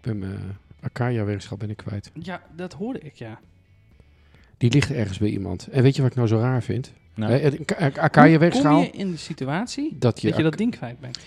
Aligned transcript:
Ik 0.00 0.06
ben 0.06 0.18
mijn 0.18 0.56
Acacia-weegschap 0.80 1.58
ben 1.58 1.70
ik 1.70 1.76
kwijt. 1.76 2.10
Ja, 2.22 2.42
dat 2.56 2.72
hoorde 2.72 3.00
ik, 3.00 3.14
ja. 3.14 3.40
Die 4.56 4.70
ligt 4.70 4.90
ergens 4.90 5.18
bij 5.18 5.28
iemand. 5.28 5.66
En 5.66 5.82
weet 5.82 5.96
je 5.96 6.02
wat 6.02 6.10
ik 6.10 6.16
nou 6.16 6.28
zo 6.28 6.38
raar 6.38 6.62
vind? 6.62 6.92
Nou, 7.14 7.32
Hoe 7.40 8.60
kom 8.60 8.82
je 8.82 8.90
in 8.90 9.10
de 9.10 9.16
situatie 9.16 9.96
dat 9.98 10.20
je, 10.20 10.28
dat 10.28 10.36
je 10.36 10.42
dat 10.42 10.56
ding 10.56 10.76
kwijt 10.76 11.00
bent? 11.00 11.18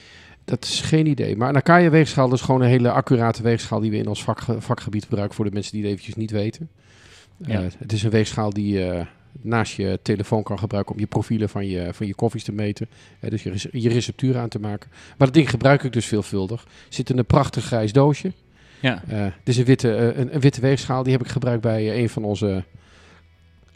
dat 0.46 0.64
is 0.64 0.82
geen 0.82 1.06
idee. 1.06 1.38
Maar 1.38 1.50
een 1.50 1.56
Acacia-weegschaal 1.56 2.34
is 2.34 2.42
gewoon 2.42 2.62
een 2.62 2.68
hele 2.68 2.92
accurate 2.92 3.44
weegschaal 3.44 3.80
die 3.80 3.92
we 3.92 3.98
in 3.98 4.08
ons 4.08 4.24
vak, 4.24 4.42
vakgebied 4.58 5.04
gebruiken 5.04 5.36
voor 5.36 5.46
de 5.46 5.52
mensen 5.52 5.72
die 5.72 5.82
het 5.82 5.92
eventjes 5.92 6.16
niet 6.16 6.32
weten. 6.32 6.70
Ja. 7.38 7.62
Eh, 7.62 7.66
het 7.78 7.94
is 7.94 8.04
een 8.04 8.10
weegschaal 8.10 8.50
die 8.50 8.74
je 8.74 9.06
naast 9.42 9.74
je 9.74 10.00
telefoon 10.02 10.44
kan 10.44 10.60
gebruiken 10.60 10.94
om 10.94 11.00
je 11.00 11.08
profielen 11.08 11.50
van 11.50 11.68
je, 11.68 11.94
van 11.94 12.08
je 12.08 12.16
koffies 12.16 12.44
te 12.44 12.52
meten. 12.52 12.88
Eh, 13.20 13.30
dus 13.30 13.44
je, 13.44 13.70
je 13.72 13.90
receptuur 13.90 14.38
aan 14.38 14.50
te 14.50 14.60
maken. 14.60 14.90
Maar 14.92 15.28
dat 15.28 15.34
ding 15.34 15.50
gebruik 15.50 15.84
ik 15.84 15.94
dus 15.94 16.06
veelvuldig. 16.06 16.68
Zit 16.90 17.10
in 17.10 17.18
een 17.18 17.26
prachtig 17.26 17.66
grijs 17.66 17.94
doosje. 17.94 18.32
Ja. 18.84 19.02
Dit 19.08 19.34
is 19.44 19.58
een 19.58 19.66
witte, 19.66 19.96
eh, 19.96 20.18
een, 20.20 20.34
een 20.34 20.40
witte 20.42 20.62
weegschaal. 20.62 21.04
Die 21.04 21.12
heb 21.12 21.22
ik 21.22 21.28
gebruikt 21.28 21.62
bij 21.62 21.90
eh, 21.92 21.98
een 22.02 22.10
van 22.10 22.24
onze 22.24 22.64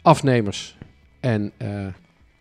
afnemers. 0.02 0.76
En 1.20 1.52
eh, 1.56 1.86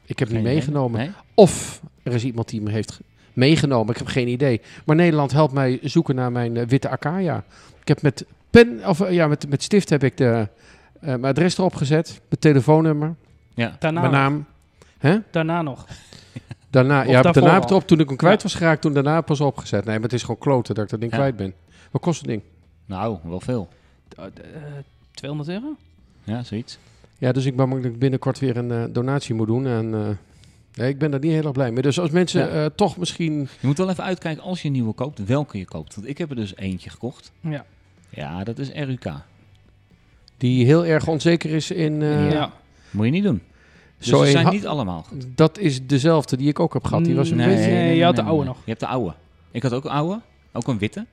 ik 0.06 0.20
heb 0.20 0.28
hem 0.28 0.28
Geen 0.28 0.36
niet 0.38 0.40
idee. 0.40 0.54
meegenomen. 0.54 1.00
Nee? 1.00 1.12
Of 1.34 1.82
er 2.04 2.14
is 2.14 2.24
iemand 2.24 2.50
die 2.50 2.62
me 2.62 2.72
heeft 2.72 2.92
ge- 2.92 3.04
meegenomen. 3.34 3.92
Ik 3.92 3.98
heb 3.98 4.08
geen 4.08 4.28
idee. 4.28 4.62
Maar 4.86 4.96
Nederland 4.96 5.32
helpt 5.32 5.54
mij 5.54 5.80
zoeken 5.82 6.16
naar 6.16 6.32
mijn 6.32 6.68
witte 6.68 6.90
Acacia. 6.90 7.44
Ik 7.82 7.88
heb 7.88 8.02
met 8.02 8.26
pen, 8.50 8.82
of 8.88 9.10
ja, 9.10 9.28
met, 9.28 9.50
met 9.50 9.64
stift 9.64 9.90
heb 9.90 10.04
ik 10.04 10.18
de, 10.18 10.48
eh, 11.00 11.08
mijn 11.08 11.26
adres 11.26 11.58
erop 11.58 11.76
gezet. 11.76 12.08
Mijn 12.08 12.40
telefoonnummer, 12.40 13.16
Ja. 13.54 13.76
Daarna, 13.80 14.00
mijn 14.02 14.12
nog. 14.14 14.22
naam. 14.22 14.46
Hè? 14.98 15.18
Daarna 15.32 15.62
nog. 15.62 15.86
Daarna, 16.70 17.00
Of 17.02 17.08
ja, 17.08 17.22
daarna 17.22 17.54
heb 17.54 17.64
ik 17.64 17.70
al? 17.70 17.76
het 17.76 17.84
op 17.84 17.88
toen 17.88 18.00
ik 18.00 18.08
hem 18.08 18.18
kwijt 18.18 18.44
was 18.44 18.54
geraakt. 18.56 18.82
Toen 18.82 18.94
daarna 18.94 19.22
pas 19.22 19.42
opgezet. 19.42 19.86
Nee, 19.86 19.94
maar 19.96 20.04
het 20.04 20.14
is 20.14 20.22
gewoon 20.22 20.38
kloten 20.38 20.76
dat 20.76 20.84
ik 20.84 20.90
dat 20.90 21.00
ding 21.00 21.12
Ja. 21.12 21.18
kwijt 21.18 21.36
ben. 21.36 21.54
Wat 21.92 22.02
kost 22.02 22.20
het 22.20 22.28
ding? 22.30 22.42
Nou, 22.88 23.18
wel 23.24 23.40
veel. 23.40 23.70
Eh, 24.18 24.26
eh, 24.26 24.32
200 25.14 25.50
euro? 25.50 25.76
Ja, 26.24 26.44
zoiets. 26.44 26.78
Ja, 27.18 27.32
dus 27.32 27.46
ik 27.46 27.56
ben 27.56 27.70
bang 27.70 27.84
dat 27.84 27.92
ik 27.92 28.00
binnenkort 28.00 28.40
weer 28.40 28.58
een 28.58 28.72
eh, 28.72 28.84
donatie 28.90 29.36
moet 29.36 29.48
doen. 29.48 29.68
En 29.68 29.94
eh, 29.94 30.10
nee, 30.76 30.90
ik 30.90 30.98
ben 30.98 31.12
daar 31.12 31.20
niet 31.20 31.32
heel 31.32 31.44
erg 31.44 31.52
blij 31.52 31.72
mee. 31.72 31.82
Dus 31.82 32.00
als 32.00 32.10
mensen 32.10 32.42
Ja. 32.42 32.64
eh, 32.64 32.66
toch 32.76 32.98
misschien... 32.98 33.34
Je 33.60 33.68
moet 33.68 33.78
wel 33.78 33.90
even 33.90 34.04
uitkijken 34.04 34.44
als 34.44 34.62
je 34.62 34.68
een 34.68 34.74
nieuwe 34.74 34.94
koopt, 34.94 35.26
welke 35.26 35.58
je 35.58 35.66
koopt. 35.66 35.96
Want 35.96 36.08
ik 36.08 36.18
heb 36.18 36.30
er 36.30 36.36
dus 36.36 36.56
eentje 36.56 36.90
gekocht. 36.90 37.32
Ja. 37.42 37.66
Ja, 38.10 38.44
dat 38.44 38.60
is 38.60 38.72
RUK. 38.72 39.12
die 40.38 40.66
heel 40.66 40.86
erg 40.86 41.08
onzeker 41.08 41.50
is 41.50 41.72
in... 41.72 42.02
eh, 42.02 42.32
ja. 42.32 42.52
Moet 42.92 43.06
je 43.06 43.12
niet 43.12 43.24
doen. 43.24 43.42
Dus 43.98 44.08
Zo 44.08 44.26
zijn 44.26 44.50
niet 44.50 44.68
allemaal 44.68 45.02
goed. 45.04 45.26
Dat 45.36 45.58
is 45.58 45.88
dezelfde 45.88 46.38
die 46.38 46.48
ik 46.48 46.60
ook 46.60 46.74
heb 46.74 46.84
gehad. 46.86 47.04
Die 47.06 47.16
was 47.16 47.30
een 47.30 47.38
Nee, 47.38 47.56
beetje... 47.56 47.72
je 47.72 48.04
had 48.04 48.16
de 48.16 48.22
oude 48.22 48.46
nog. 48.46 48.58
Je 48.58 48.64
hebt 48.70 48.80
de 48.80 48.88
oude. 48.88 49.14
Ik 49.52 49.64
had 49.64 49.74
ook 49.74 49.86
een 49.86 49.92
oude, 49.92 50.20
ook 50.54 50.68
een 50.68 50.78
witte. 50.78 51.06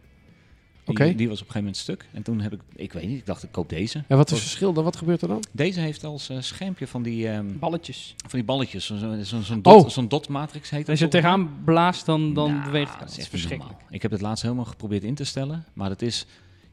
Die, 0.84 1.14
die 1.14 1.28
was 1.28 1.40
op 1.40 1.46
een 1.46 1.52
gegeven 1.52 1.58
moment 1.58 1.76
stuk. 1.76 2.06
En 2.12 2.22
toen 2.22 2.40
heb 2.40 2.52
ik, 2.52 2.60
ik 2.74 2.92
weet 2.92 3.06
niet, 3.08 3.18
ik 3.18 3.26
dacht 3.26 3.42
ik 3.42 3.52
koop 3.52 3.68
deze. 3.68 4.02
En 4.08 4.16
wat 4.16 4.26
is 4.26 4.32
het 4.32 4.40
verschil 4.46 4.72
dan? 4.72 4.84
Wat 4.84 4.96
gebeurt 4.96 5.22
er 5.22 5.28
dan? 5.28 5.42
Deze 5.52 5.80
heeft 5.80 6.04
als 6.04 6.28
eh, 6.28 6.36
schermpje 6.40 6.86
van 6.86 7.02
die, 7.02 7.28
ehm, 7.28 7.46
Balletjes. 7.58 8.14
van 8.16 8.30
die 8.38 8.44
balletjes, 8.44 8.86
zo'n 8.86 8.98
zo, 9.24 9.40
zo, 9.40 9.60
dot, 9.60 9.84
Oh. 9.84 9.88
zo'n 9.88 10.08
dot 10.08 10.28
matrix 10.28 10.70
heet 10.70 10.88
Als 10.88 10.98
je 10.98 11.04
dat 11.04 11.14
er 11.14 11.22
mij. 11.22 11.30
tegenaan 11.32 11.64
blaast, 11.64 12.06
dan, 12.06 12.34
dan 12.34 12.50
Nou, 12.52 12.64
beweegt 12.64 12.90
het. 12.90 12.98
dat 12.98 13.08
Dat 13.08 13.16
is 13.16 13.18
echt 13.22 13.28
verschrikkelijk. 13.28 13.70
normaal. 13.76 13.94
Ik 13.94 14.02
heb 14.02 14.10
het 14.10 14.20
laatst 14.20 14.42
helemaal 14.42 14.64
geprobeerd 14.64 15.02
in 15.02 15.14
te 15.14 15.24
stellen. 15.24 15.64
Maar 15.72 15.90
het 15.90 16.02
is, 16.02 16.26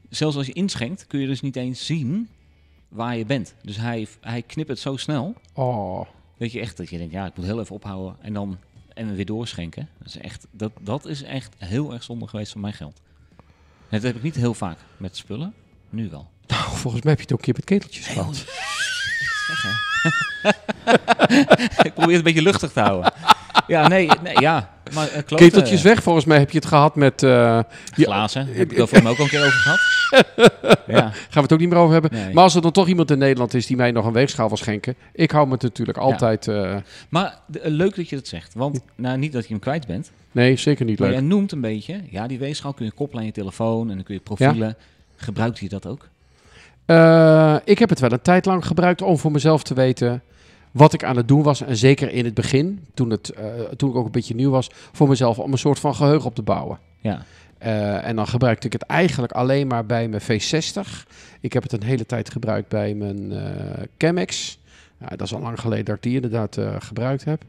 zelfs 0.10 0.36
als 0.38 0.46
je 0.46 0.54
inschenkt, 0.54 1.08
kun 1.08 1.20
je 1.20 1.28
dus 1.28 1.42
niet 1.42 1.56
eens 1.56 1.86
zien 1.86 2.30
waar 2.88 3.18
je 3.18 3.26
bent. 3.26 3.54
Dus 3.64 3.78
hij, 3.78 4.08
hij 4.22 4.42
knipt 4.42 4.70
het 4.70 4.80
zo 4.80 4.98
snel. 4.98 5.34
Oh, 5.54 6.02
Weet 6.38 6.52
je 6.52 6.60
echt 6.60 6.78
dat 6.78 6.90
je 6.90 6.98
denkt, 6.98 7.14
ja, 7.14 7.26
ik 7.26 7.36
moet 7.36 7.46
heel 7.46 7.60
even 7.60 7.76
ophouden 7.76 8.16
en 8.22 8.34
dan 8.34 8.58
en 8.94 9.16
weer 9.16 9.26
doorschenken. 9.26 9.88
Dat 9.98 10.08
is 10.08 10.18
echt, 10.18 10.48
dat, 10.52 10.72
dat 10.82 11.06
is 11.06 11.24
echt 11.24 11.56
heel 11.58 11.94
erg 11.94 12.04
zonde 12.04 12.28
geweest 12.28 12.52
van 12.52 12.62
mijn 12.62 12.74
geld. 12.74 13.02
Dat 13.92 14.02
heb 14.02 14.16
ik 14.16 14.24
niet 14.24 14.36
heel 14.36 14.54
vaak 14.54 14.78
met 14.98 15.18
spullen. 15.18 15.54
Nu 15.90 16.10
wel. 16.10 16.30
nou, 16.48 16.64
volgens 16.64 17.04
mij 17.04 17.12
heb 17.12 17.22
je 17.22 17.24
het 17.24 17.34
ook 17.34 17.38
een 17.38 17.46
keer 17.46 17.54
met 17.54 17.66
keteltjes 17.66 18.08
gehad. 18.08 18.46
Ik 21.86 21.94
probeer 21.94 22.16
het 22.16 22.18
een 22.18 22.24
beetje 22.24 22.42
luchtig 22.42 22.72
te 22.72 22.80
houden. 22.80 23.14
Ja, 23.68 23.88
nee, 23.88 24.10
nee 24.24 24.40
ja. 24.40 24.70
Maar, 24.94 25.08
eh, 25.08 25.12
kloten, 25.14 25.36
Keteltjes 25.38 25.82
weg, 25.82 26.04
volgens 26.04 26.26
mij 26.26 26.38
heb 26.40 26.52
je 26.52 26.58
het 26.58 26.68
gehad 26.68 26.96
met... 26.96 27.24
eh, 27.24 27.30
ja, 27.30 27.64
Glazen, 27.92 28.48
heb 28.48 28.56
ik 28.56 28.72
het 28.72 28.80
over 28.82 28.96
hem 28.98 29.08
ook 29.08 29.18
al 29.18 29.24
een 29.24 29.30
keer 29.30 29.40
over 29.46 29.52
gehad. 29.60 29.80
Ja, 30.88 31.02
gaan 31.10 31.14
we 31.34 31.40
het 31.42 31.54
ook 31.54 31.60
niet 31.60 31.70
meer 31.70 31.78
over 31.78 31.94
hebben. 31.94 32.12
nee. 32.12 32.34
Maar 32.34 32.44
als 32.44 32.56
er 32.56 32.62
dan 32.62 32.72
toch 32.72 32.88
iemand 32.88 33.12
in 33.12 33.18
Nederland 33.18 33.54
is 33.54 33.66
die 33.66 33.76
mij 33.78 33.92
nog 33.92 34.06
een 34.06 34.14
weegschaal 34.14 34.48
wil 34.48 34.58
schenken... 34.58 34.96
Ik 35.14 35.32
hou 35.32 35.48
me 35.48 35.54
het 35.54 35.62
natuurlijk 35.62 35.98
altijd... 35.98 36.48
eh, 36.48 36.76
Maar 37.10 37.40
leuk 37.62 37.96
dat 37.96 38.10
je 38.10 38.16
dat 38.16 38.28
zegt. 38.28 38.54
Want 38.54 38.80
nou, 38.96 39.18
niet 39.18 39.32
dat 39.34 39.44
je 39.44 39.50
hem 39.50 39.60
kwijt 39.60 39.88
bent. 39.88 40.12
nee, 40.32 40.56
zeker 40.58 40.86
niet 40.86 41.00
Maar 41.00 41.08
leuk. 41.10 41.18
jij 41.18 41.28
noemt 41.28 41.52
een 41.52 41.62
beetje. 41.62 42.02
Ja, 42.10 42.28
die 42.28 42.40
weegschaal 42.40 42.74
kun 42.74 42.86
je 42.86 42.92
koppelen 42.92 43.20
aan 43.22 43.28
je 43.28 43.34
telefoon. 43.34 43.90
En 43.90 43.96
dan 43.96 44.04
kun 44.04 44.14
je 44.16 44.22
profielen. 44.22 44.78
Gebruikt 45.16 45.60
je 45.60 45.70
dat 45.70 45.86
ook? 45.88 46.08
Eh, 46.86 47.56
ik 47.64 47.80
heb 47.80 47.90
het 47.90 48.00
wel 48.00 48.12
een 48.12 48.22
tijd 48.22 48.46
lang 48.46 48.66
gebruikt 48.66 49.02
om 49.02 49.18
voor 49.18 49.32
mezelf 49.32 49.64
te 49.64 49.74
weten 49.74 50.22
wat 50.72 50.94
ik 50.94 51.04
aan 51.04 51.18
het 51.18 51.28
doen 51.28 51.44
was. 51.44 51.62
En 51.62 51.78
zeker 51.78 52.12
in 52.12 52.26
het 52.26 52.34
begin, 52.34 52.86
toen, 52.94 53.10
het, 53.10 53.30
eh, 53.30 53.44
toen 53.78 53.90
ik 53.90 53.96
ook 53.96 54.06
een 54.06 54.12
beetje 54.12 54.36
nieuw 54.36 54.50
was, 54.52 54.70
voor 54.92 55.08
mezelf 55.08 55.40
om 55.40 55.52
een 55.52 55.58
soort 55.58 55.80
van 55.80 55.96
geheugen 55.96 56.26
op 56.28 56.36
te 56.36 56.42
bouwen. 56.42 56.80
Ja. 57.00 57.24
Eh, 57.58 58.08
en 58.08 58.16
dan 58.16 58.28
gebruikte 58.28 58.68
ik 58.68 58.74
het 58.74 58.82
eigenlijk 58.82 59.32
alleen 59.32 59.68
maar 59.68 59.86
bij 59.86 60.08
mijn 60.08 60.22
V60. 60.22 61.08
Ik 61.40 61.54
heb 61.54 61.64
het 61.64 61.72
een 61.72 61.84
hele 61.84 62.06
tijd 62.06 62.30
gebruikt 62.32 62.70
bij 62.70 62.94
mijn 62.94 63.32
eh 63.32 63.40
Chemex. 63.98 64.60
Dat 65.08 65.22
is 65.22 65.34
al 65.34 65.40
lang 65.42 65.60
geleden 65.60 65.86
dat 65.86 65.96
ik 65.96 66.02
die 66.04 66.16
inderdaad 66.16 66.58
gebruikt 66.80 67.24
heb. 67.26 67.42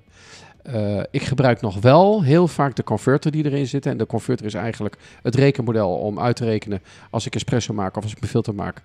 Ik 1.11 1.23
gebruik 1.23 1.61
nog 1.61 1.81
wel 1.81 2.23
heel 2.23 2.49
vaak 2.49 2.77
de 2.77 2.85
converter 2.85 3.31
die 3.31 3.45
erin 3.45 3.67
zit. 3.67 3.87
En 3.87 3.97
de 3.97 4.07
converter 4.07 4.47
is 4.47 4.55
eigenlijk 4.55 4.97
het 5.23 5.35
rekenmodel 5.35 5.91
om 5.97 6.21
uit 6.21 6.37
te 6.37 6.45
rekenen 6.45 6.83
als 7.11 7.27
ik 7.27 7.35
espresso 7.35 7.75
maak 7.75 7.97
of 7.97 8.03
als 8.03 8.13
ik 8.13 8.21
mijn 8.21 8.31
filter 8.33 8.55
maak, 8.55 8.83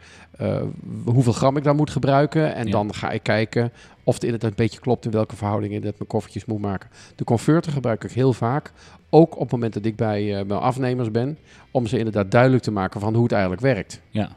hoeveel 1.06 1.34
gram 1.34 1.58
ik 1.58 1.64
daar 1.64 1.76
moet 1.76 1.90
gebruiken. 1.90 2.56
En 2.56 2.66
Ja. 2.66 2.72
dan 2.72 2.94
ga 2.94 3.10
ik 3.12 3.24
kijken 3.24 3.72
of 4.08 4.14
het 4.14 4.24
inderdaad 4.24 4.50
een 4.50 4.56
beetje 4.56 4.80
klopt 4.80 5.06
in 5.06 5.12
welke 5.12 5.36
verhouding 5.36 5.72
ik 5.72 5.76
inderdaad 5.78 6.00
mijn 6.00 6.12
koffietjes 6.12 6.46
moet 6.46 6.62
maken. 6.62 6.90
De 7.16 7.24
converter 7.24 7.72
gebruik 7.72 8.04
ik 8.04 8.12
heel 8.12 8.34
vaak, 8.34 8.72
ook 9.10 9.34
op 9.36 9.40
het 9.42 9.52
moment 9.52 9.74
dat 9.74 9.86
ik 9.86 9.96
bij 9.96 10.38
eh, 10.40 10.46
mijn 10.46 10.60
afnemers 10.60 11.12
ben, 11.12 11.38
om 11.72 11.88
ze 11.88 11.98
inderdaad 11.98 12.32
duidelijk 12.32 12.64
te 12.64 12.72
maken 12.72 13.00
van 13.00 13.14
hoe 13.14 13.24
het 13.24 13.32
eigenlijk 13.32 13.62
werkt. 13.62 14.02
Ja. 14.10 14.30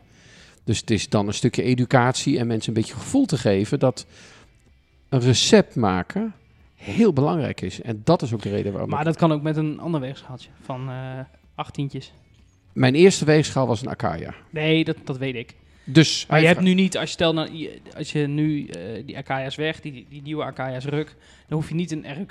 Dus 0.65 0.81
het 0.81 0.91
is 0.91 1.09
dan 1.09 1.27
een 1.27 1.35
stukje 1.35 1.63
educatie 1.63 2.39
en 2.39 2.47
mensen 2.47 2.69
een 2.75 2.81
beetje 2.81 2.95
gevoel 2.95 3.27
te 3.27 3.39
geven 3.39 3.79
dat 3.79 4.07
een 5.09 5.21
recept 5.21 5.77
maken 5.77 6.35
heel 6.75 7.13
belangrijk 7.13 7.61
is. 7.61 7.81
En 7.83 8.01
dat 8.05 8.23
is 8.23 8.33
ook 8.35 8.43
de 8.43 8.49
reden 8.51 8.73
waarom 8.73 8.91
Maar 8.91 8.99
ik- 9.01 9.05
dat 9.07 9.17
kan 9.17 9.33
ook 9.33 9.43
met 9.43 9.57
een 9.57 9.81
ander 9.81 10.01
weegschaaltje 10.01 10.51
van 10.63 10.89
eh 10.91 11.19
achttientjes. 11.55 12.13
Mijn 12.73 12.95
eerste 12.95 13.25
weegschaal 13.25 13.67
was 13.67 13.81
een 13.83 13.89
Acacia. 13.89 14.35
Nee, 14.51 14.85
dat, 14.85 14.97
dat 15.05 15.19
weet 15.19 15.35
ik. 15.35 15.55
Dus 15.93 16.27
Maar 16.29 16.41
je 16.41 16.47
hebt 16.47 16.61
nu 16.61 16.75
niet, 16.75 16.97
als 16.97 17.05
je, 17.09 17.13
stel, 17.15 17.33
nou, 17.33 17.49
je- 17.57 17.79
als 17.97 18.13
je 18.13 18.27
nu 18.27 18.67
eh, 18.67 18.81
die 19.07 19.17
Akaya's 19.17 19.57
weg, 19.57 19.81
die, 19.81 20.07
die 20.09 20.23
nieuwe 20.23 20.43
Akaya's 20.45 20.85
ruk, 20.85 21.15
dan 21.49 21.59
hoef 21.59 21.69
je 21.69 21.75
niet 21.75 21.91
een 21.93 22.05
RUK, 22.15 22.31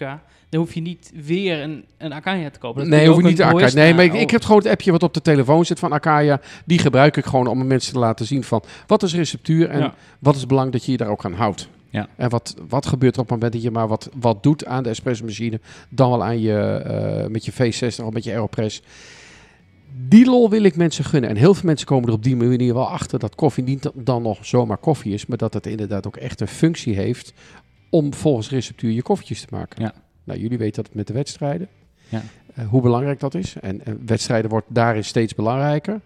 dan 0.50 0.60
hoef 0.62 0.74
je 0.74 0.82
niet 0.82 1.12
weer 1.26 1.62
een, 1.62 1.86
een 1.98 2.14
Akaya 2.14 2.50
te 2.50 2.60
kopen. 2.60 2.82
Dan 2.82 2.90
Nee, 2.90 3.02
je 3.02 3.08
hoef 3.08 3.18
ook 3.18 3.24
niet 3.24 3.38
de 3.38 3.44
een. 3.44 3.52
Boysta- 3.52 3.80
Nee, 3.80 3.94
maar 3.94 4.04
ik, 4.04 4.14
ik 4.14 4.30
heb 4.32 4.44
gewoon 4.44 4.62
het 4.62 4.72
appje 4.72 4.92
wat 4.92 5.04
op 5.04 5.14
de 5.14 5.22
telefoon 5.22 5.66
zit 5.66 5.80
van 5.80 5.92
Acacia. 5.92 6.42
Die 6.66 6.80
gebruik 6.80 7.18
ik 7.18 7.26
gewoon 7.26 7.48
om 7.48 7.68
mensen 7.68 7.94
te 7.94 8.00
laten 8.00 8.26
zien 8.26 8.44
van 8.44 8.64
wat 8.88 9.04
is 9.04 9.16
receptuur 9.16 9.70
en 9.70 9.80
Ja. 9.80 9.94
wat 10.20 10.34
is 10.34 10.40
het 10.40 10.50
belang 10.50 10.72
dat 10.72 10.86
je 10.86 10.92
je 10.92 10.98
daar 10.98 11.10
ook 11.10 11.26
aan 11.26 11.34
houdt. 11.34 11.68
Ja. 11.90 12.08
En 12.16 12.30
wat, 12.30 12.56
wat 12.68 12.86
gebeurt 12.86 13.16
er 13.16 13.22
op 13.22 13.26
het 13.30 13.36
moment 13.36 13.54
dat 13.54 13.64
je 13.64 13.72
maar 13.72 13.88
wat, 13.88 14.10
wat 14.20 14.44
doet 14.44 14.66
aan 14.66 14.84
de 14.84 14.90
espresso 14.90 15.26
machine, 15.26 15.60
dan 15.90 16.10
wel 16.10 16.24
aan 16.24 16.42
je, 16.42 16.58
eh, 16.58 17.28
met 17.28 17.46
je 17.46 17.52
V60 17.54 18.04
of 18.06 18.14
met 18.14 18.24
je 18.24 18.32
Aeropress. 18.32 18.82
Die 19.96 20.26
lol 20.26 20.50
wil 20.50 20.64
ik 20.64 20.76
mensen 20.76 21.04
gunnen. 21.04 21.30
En 21.30 21.36
heel 21.36 21.54
veel 21.54 21.66
mensen 21.66 21.88
komen 21.88 22.08
er 22.08 22.14
op 22.14 22.24
die 22.24 22.36
manier 22.36 22.74
wel 22.74 22.90
achter 22.90 23.20
dat 23.20 23.36
koffie 23.36 23.64
niet 23.64 23.92
dan 23.94 24.22
nog 24.22 24.46
zomaar 24.46 24.78
koffie 24.78 25.14
is, 25.14 25.26
maar 25.26 25.38
dat 25.38 25.54
het 25.54 25.68
inderdaad 25.68 26.08
ook 26.08 26.18
echt 26.18 26.42
een 26.42 26.48
functie 26.48 26.96
heeft 26.96 27.34
om 27.90 28.14
volgens 28.14 28.50
receptuur 28.50 28.92
je 28.92 29.02
koffietjes 29.02 29.42
te 29.42 29.48
maken. 29.50 29.82
Ja. 29.82 29.94
Nou, 30.24 30.40
jullie 30.40 30.58
weten 30.58 30.84
dat 30.84 30.94
met 30.94 31.08
de 31.08 31.14
wedstrijden. 31.14 31.68
Ja. 32.10 32.24
eh, 32.54 32.68
hoe 32.68 32.82
belangrijk 32.82 33.20
dat 33.20 33.36
is. 33.36 33.56
En, 33.62 33.86
en 33.86 34.02
wedstrijden 34.06 34.50
wordt 34.50 34.68
daarin 34.70 35.04
steeds 35.04 35.36
belangrijker. 35.36 36.02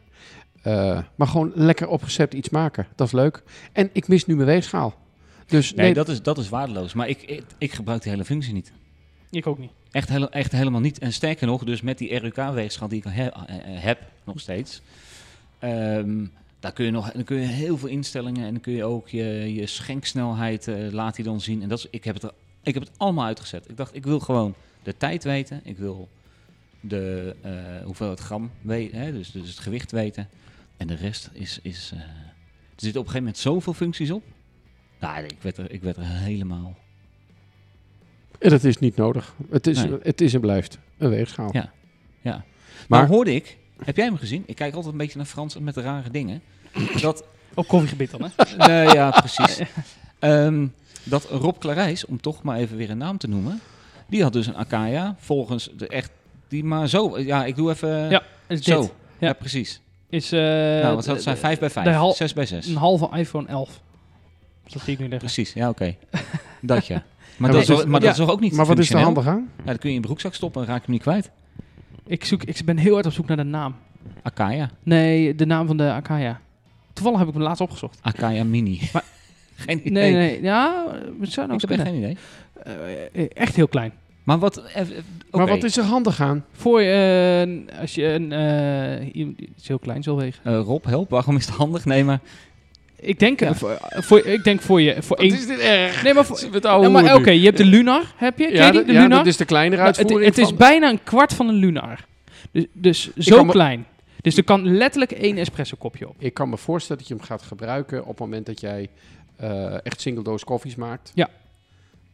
Eh, 0.62 1.00
maar 1.15 1.27
gewoon 1.27 1.51
lekker 1.56 1.88
op 1.88 2.03
recept 2.03 2.33
iets 2.33 2.50
maken. 2.50 2.88
Dat 2.95 3.07
is 3.07 3.13
leuk. 3.13 3.44
En 3.71 3.89
ik 3.94 4.07
mis 4.07 4.25
nu 4.25 4.35
mijn 4.35 4.47
weegschaal. 4.47 4.94
Dus 5.45 5.74
Nee, 5.74 5.85
nee, 5.85 5.94
dat, 5.94 6.09
is, 6.09 6.21
dat 6.21 6.38
is 6.38 6.50
waardeloos. 6.50 6.94
Maar 6.94 7.07
ik, 7.07 7.21
ik, 7.21 7.44
ik 7.57 7.71
gebruik 7.71 8.01
die 8.01 8.12
hele 8.12 8.25
functie 8.25 8.53
niet. 8.53 8.71
Ik 9.35 9.47
ook 9.47 9.57
niet. 9.57 9.71
Echt, 9.91 10.09
hele, 10.09 10.30
echt 10.30 10.51
helemaal 10.51 10.81
niet. 10.81 11.00
En 11.00 11.13
sterker 11.13 11.47
nog, 11.47 11.63
dus 11.63 11.81
met 11.81 11.97
die 11.97 12.18
RUK-weegschaal 12.18 12.88
die 12.88 12.97
ik 12.97 13.06
eh, 13.06 13.27
heb, 13.83 14.00
nog 14.24 14.39
steeds, 14.39 14.81
Ehm, 15.63 16.25
daar 16.59 16.74
kun 16.74 16.85
je 16.85 16.91
nog 16.91 17.12
dan 17.12 17.24
kun 17.24 17.39
je 17.39 17.45
heel 17.45 17.77
veel 17.77 17.89
instellingen 17.89 18.45
en 18.45 18.51
dan 18.51 18.62
kun 18.62 18.74
je 18.74 18.83
ook 18.83 19.09
je, 19.09 19.53
je 19.53 19.65
schenksnelheid 19.65 20.68
eh, 20.68 20.91
laat 20.91 21.15
hij 21.15 21.25
dan 21.25 21.41
zien. 21.41 21.62
En 21.62 21.69
dat 21.69 21.77
is, 21.77 21.88
ik, 21.89 22.03
heb 22.03 22.21
het 22.21 22.31
ik 22.63 22.74
heb 22.74 22.83
het 22.83 22.91
allemaal 22.97 23.25
uitgezet. 23.25 23.69
Ik 23.69 23.77
dacht, 23.77 23.95
ik 23.95 24.06
wil 24.06 24.19
gewoon 24.19 24.56
de 24.83 24.97
tijd 24.97 25.24
weten. 25.24 25.62
Ik 25.63 25.77
wil 25.77 26.09
de 26.80 27.35
eh, 27.41 27.85
hoeveelheid 27.85 28.19
gram 28.19 28.51
weten, 28.62 29.00
hè, 29.00 29.12
dus, 29.12 29.31
dus 29.31 29.50
het 29.50 29.59
gewicht 29.59 29.91
weten. 29.91 30.30
En 30.77 30.88
de 30.88 30.95
rest 30.95 31.30
is... 31.33 31.59
is 31.62 31.91
eh, 31.94 32.00
er 32.00 32.89
zitten 32.89 33.01
op 33.01 33.07
een 33.07 33.13
gegeven 33.13 33.18
moment 33.18 33.38
zoveel 33.38 33.74
functies 33.74 34.12
op. 34.12 34.24
Nou, 35.00 35.24
ik 35.24 35.41
werd 35.41 35.57
er, 35.57 35.71
ik 35.71 35.81
werd 35.81 35.97
er 35.97 36.07
helemaal... 36.07 36.77
En 38.44 38.50
dat 38.50 38.63
is 38.63 38.78
niet 38.78 38.95
nodig. 38.95 39.34
Het 39.50 39.68
is, 39.68 39.84
Nee. 39.84 39.98
het 40.01 40.22
is 40.22 40.34
en 40.34 40.40
blijft 40.40 40.78
een 40.98 41.10
weegschaal. 41.10 41.50
Ja. 41.51 41.72
Ja. 42.22 42.31
Maar 42.88 43.00
Maar- 43.00 43.07
hoorde 43.07 43.36
ik, 43.36 43.57
heb 43.84 43.95
jij 43.95 44.06
hem 44.06 44.18
gezien? 44.18 44.44
Ik 44.45 44.56
kijk 44.56 44.74
altijd 44.74 44.92
een 44.92 44.98
beetje 45.00 45.18
naar 45.18 45.25
Frans 45.25 45.57
met 45.60 45.74
de 45.74 45.81
rare 45.81 46.10
dingen. 46.10 46.42
Dat 47.01 47.24
Op 47.56 47.68
koffiegebied 47.68 48.12
dan, 48.12 48.22
hè? 48.36 48.44
Nee, 48.68 48.94
ja, 48.94 49.10
precies. 49.12 49.62
Ehm, 50.19 50.68
dat 51.04 51.24
Rob 51.30 51.57
Clarijs, 51.57 52.06
om 52.06 52.22
toch 52.22 52.44
maar 52.44 52.57
even 52.57 52.78
weer 52.78 52.90
een 52.90 52.98
naam 52.98 53.18
te 53.18 53.28
noemen, 53.28 53.60
die 54.07 54.24
had 54.24 54.34
dus 54.34 54.48
een 54.48 54.56
Akaya 54.56 55.16
volgens 55.19 55.69
de 55.78 55.88
echt, 55.88 56.12
die 56.48 56.63
maar 56.63 56.88
zo, 56.90 57.19
ja, 57.19 57.45
ik 57.45 57.56
doe 57.56 57.72
even 57.72 58.10
Ja, 58.10 58.24
Is 58.48 58.62
zo. 58.62 58.81
dit. 58.81 58.92
Ja. 59.19 59.28
Ja. 59.28 59.34
precies. 59.34 59.81
Is, 60.10 60.31
eh, 60.31 60.40
nou, 60.42 60.95
wat 60.95 61.04
zou 61.04 61.16
het 61.16 61.24
zijn? 61.25 61.38
5 61.38 61.60
bij 61.60 61.68
de 61.68 61.74
5, 61.74 61.95
hal- 61.95 62.13
6 62.13 62.34
bij 62.34 62.45
6. 62.45 62.68
Een 62.68 62.75
halve 62.75 63.10
iPhone 63.18 63.48
11. 63.48 63.81
Dat 64.68 64.81
zie 64.81 64.94
ik 64.94 65.00
nu 65.00 65.04
liggen. 65.07 65.19
Precies, 65.19 65.54
ja, 65.54 65.69
oké. 65.69 65.95
dat 66.62 66.86
ja. 66.88 67.04
Maar, 67.44 67.51
dat, 67.51 67.68
maar 67.68 67.78
is, 67.78 67.86
maar 67.86 68.01
ja, 68.01 68.07
dat 68.07 68.18
is 68.19 68.25
toch 68.25 68.30
ook 68.31 68.40
niet 68.40 68.54
Maar 68.54 68.66
wat 68.66 68.80
is 68.80 68.90
er 68.94 69.00
handig 69.00 69.28
aan? 69.28 69.50
Ja, 69.57 69.63
dan 69.66 69.78
kun 69.78 69.90
je 69.90 69.95
in 69.95 70.01
je 70.01 70.07
broekzak 70.07 70.34
stoppen 70.34 70.62
en 70.62 70.68
raak 70.68 70.78
je 70.78 70.84
hem 70.86 70.94
niet 70.94 71.01
kwijt. 71.01 71.31
Ik, 72.06 72.25
zoek, 72.25 72.44
ik 72.44 72.62
ben 72.66 72.78
heel 72.78 72.94
hard 72.94 73.06
op 73.06 73.12
zoek 73.12 73.28
naar 73.28 73.38
de 73.38 73.44
naam. 73.44 73.75
Akaya. 74.22 74.69
Nee, 74.84 75.36
de 75.36 75.45
naam 75.45 75.68
van 75.68 75.78
de 75.78 75.92
Akaya. 75.92 76.40
Toevallig 76.94 77.19
heb 77.19 77.28
ik 77.28 77.34
hem 77.34 77.44
laatst 77.44 77.62
opgezocht. 77.62 78.00
Akaya 78.01 78.44
Mini. 78.44 78.90
Maar- 78.94 79.04
geen 79.56 79.80
idee. 79.88 79.92
Nee, 79.92 80.13
nee. 80.13 80.42
Ja, 80.42 80.86
het 81.19 81.31
zou 81.31 81.48
nou 81.48 81.60
Ik 81.63 81.69
heb 81.69 81.80
geen 81.80 81.95
idee. 81.95 82.18
Eh, 83.12 83.25
echt 83.34 83.56
heel 83.56 83.68
klein. 83.68 83.92
Maar 84.24 84.40
wat... 84.40 84.57
eh, 84.57 84.81
eh, 84.81 84.88
Maar 85.31 85.48
wat 85.48 85.63
is 85.63 85.78
er 85.78 85.84
handig 85.84 86.22
aan? 86.22 86.45
Voor 86.51 86.81
je, 86.81 87.66
als 87.80 87.95
je 87.95 88.06
een, 88.06 88.31
eh, 88.31 89.13
die 89.13 89.36
is 89.56 89.68
heel 89.68 89.80
klein 89.80 90.04
zal 90.04 90.18
wegen. 90.18 90.44
Eh, 90.44 90.60
Rob, 90.60 90.86
help. 90.86 91.10
Waarom 91.10 91.36
is 91.36 91.45
het 91.45 91.56
handig? 91.56 91.86
Nee, 91.86 92.04
maar... 92.04 92.19
Ik 93.03 93.19
denk, 93.19 93.39
Ja. 93.39 93.47
eh, 93.47 93.55
voor, 93.55 93.77
voor, 93.89 94.25
ik 94.25 94.44
denk 94.44 94.61
voor 94.61 94.81
je, 94.81 95.01
voor 95.01 95.17
één. 95.17 95.47
dit 95.47 95.59
erg? 95.59 96.03
Nee, 96.03 96.13
maar 96.13 96.25
voor, 96.25 96.39
Het 96.51 96.63
Ja, 96.63 96.89
maar 96.89 97.15
oké, 97.15 97.31
je 97.31 97.45
hebt 97.45 97.57
de 97.57 97.65
Lunar, 97.65 98.13
heb 98.15 98.39
je? 98.39 98.51
Ja, 98.51 98.71
de 98.71 98.83
ja, 98.94 99.07
dat 99.07 99.25
is 99.25 99.38
de 99.38 99.45
kleinere 99.45 99.81
Nou, 99.81 99.88
het, 99.88 99.97
uitvoering 99.97 100.35
het 100.35 100.45
is 100.45 100.55
bijna 100.55 100.89
een 100.89 101.03
kwart 101.03 101.33
van 101.33 101.47
een 101.47 101.55
Lunar. 101.55 102.05
Dus, 102.51 102.65
dus 102.73 103.11
zo 103.15 103.45
klein. 103.45 103.85
Dus 104.21 104.38
er 104.38 104.44
kan 104.44 104.77
letterlijk 104.77 105.11
één 105.11 105.38
espresso 105.38 105.75
kopje 105.79 106.09
op. 106.09 106.15
Ik 106.19 106.33
kan 106.33 106.50
me 106.50 106.57
voorstellen 106.57 106.97
dat 107.01 107.07
je 107.07 107.15
hem 107.15 107.23
gaat 107.23 107.41
gebruiken 107.41 108.01
op 108.01 108.07
het 108.07 108.19
moment 108.19 108.45
dat 108.45 108.59
jij 108.59 108.89
eh, 109.35 109.85
echt 109.85 110.01
single 110.01 110.23
dose 110.23 110.45
koffies 110.45 110.75
maakt. 110.75 111.11
Ja. 111.13 111.29